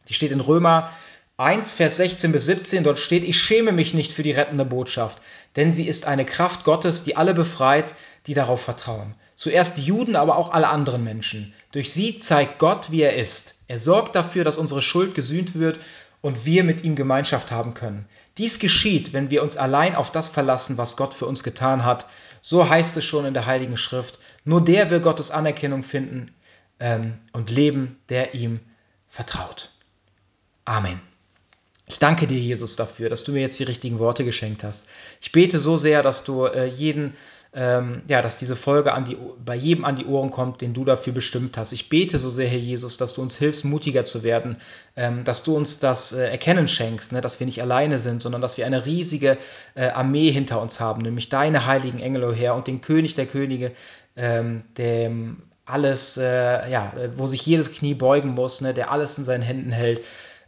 [0.09, 0.89] Die steht in Römer
[1.38, 5.21] 1, Vers 16 bis 17, dort steht, ich schäme mich nicht für die rettende Botschaft,
[5.57, 7.93] denn sie ist eine Kraft Gottes, die alle befreit,
[8.28, 9.15] die darauf vertrauen.
[9.36, 11.53] Zuerst die Juden, aber auch alle anderen Menschen.
[11.71, 13.54] Durch sie zeigt Gott, wie er ist.
[13.68, 15.80] Er sorgt dafür, dass unsere Schuld gesühnt wird
[16.22, 18.07] und wir mit ihm Gemeinschaft haben können.
[18.38, 22.07] Dies geschieht, wenn wir uns allein auf das verlassen, was Gott für uns getan hat.
[22.41, 24.20] So heißt es schon in der Heiligen Schrift.
[24.43, 26.34] Nur der will Gottes Anerkennung finden
[26.80, 28.59] ähm, und leben, der ihm
[29.07, 29.72] vertraut.
[30.66, 30.99] Amen.
[31.88, 34.88] Ich danke dir, Jesus, dafür, dass du mir jetzt die richtigen Worte geschenkt hast.
[35.22, 37.13] Ich bete so sehr, dass du äh, jeden,
[37.55, 40.83] ähm, ja, dass diese Folge an die, bei jedem an die Ohren kommt, den du
[40.83, 41.71] dafür bestimmt hast.
[41.71, 44.57] Ich bete so sehr, Herr Jesus, dass du uns hilfst, mutiger zu werden,
[44.97, 48.41] ähm, dass du uns das äh, Erkennen schenkst, ne, dass wir nicht alleine sind, sondern
[48.41, 49.37] dass wir eine riesige
[49.75, 53.25] äh, Armee hinter uns haben, nämlich deine heiligen Engel, oh Herr, und den König der
[53.25, 53.71] Könige,
[54.17, 59.23] ähm, dem alles, äh, ja, wo sich jedes Knie beugen muss, ne, der alles in
[59.23, 60.03] seinen Händen hält.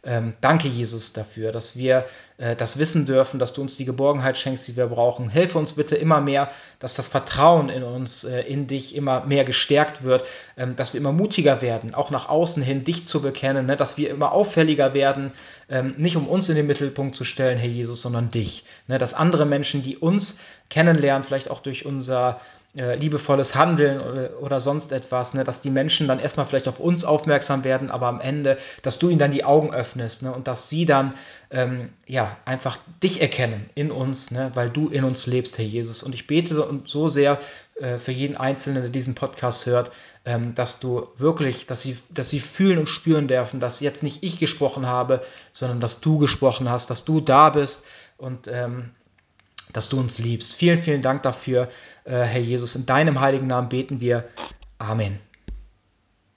[0.08, 2.06] Ähm, danke, Jesus, dafür, dass wir
[2.38, 5.28] äh, das wissen dürfen, dass du uns die Geborgenheit schenkst, die wir brauchen.
[5.28, 6.48] Helfe uns bitte immer mehr,
[6.78, 11.00] dass das Vertrauen in uns, äh, in dich immer mehr gestärkt wird, ähm, dass wir
[11.00, 13.76] immer mutiger werden, auch nach außen hin dich zu bekennen, ne?
[13.76, 15.32] dass wir immer auffälliger werden,
[15.68, 18.64] ähm, nicht um uns in den Mittelpunkt zu stellen, Herr Jesus, sondern dich.
[18.86, 18.96] Ne?
[18.96, 20.38] Dass andere Menschen, die uns
[20.70, 22.40] kennenlernen, vielleicht auch durch unser
[22.76, 25.42] äh, liebevolles Handeln oder, oder sonst etwas, ne?
[25.42, 29.08] dass die Menschen dann erstmal vielleicht auf uns aufmerksam werden, aber am Ende, dass du
[29.08, 30.32] ihnen dann die Augen öffnest ne?
[30.32, 31.14] und dass sie dann
[31.50, 34.50] ähm, ja einfach dich erkennen in uns, ne?
[34.54, 36.02] weil du in uns lebst, Herr Jesus.
[36.02, 37.38] Und ich bete so sehr
[37.80, 39.90] äh, für jeden Einzelnen, der diesen Podcast hört,
[40.26, 44.22] ähm, dass du wirklich, dass sie, dass sie fühlen und spüren dürfen, dass jetzt nicht
[44.22, 47.84] ich gesprochen habe, sondern dass du gesprochen hast, dass du da bist
[48.18, 48.90] und ähm,
[49.72, 50.54] dass du uns liebst.
[50.54, 51.68] Vielen, vielen Dank dafür,
[52.04, 52.74] äh, Herr Jesus.
[52.74, 54.24] In deinem heiligen Namen beten wir.
[54.78, 55.18] Amen.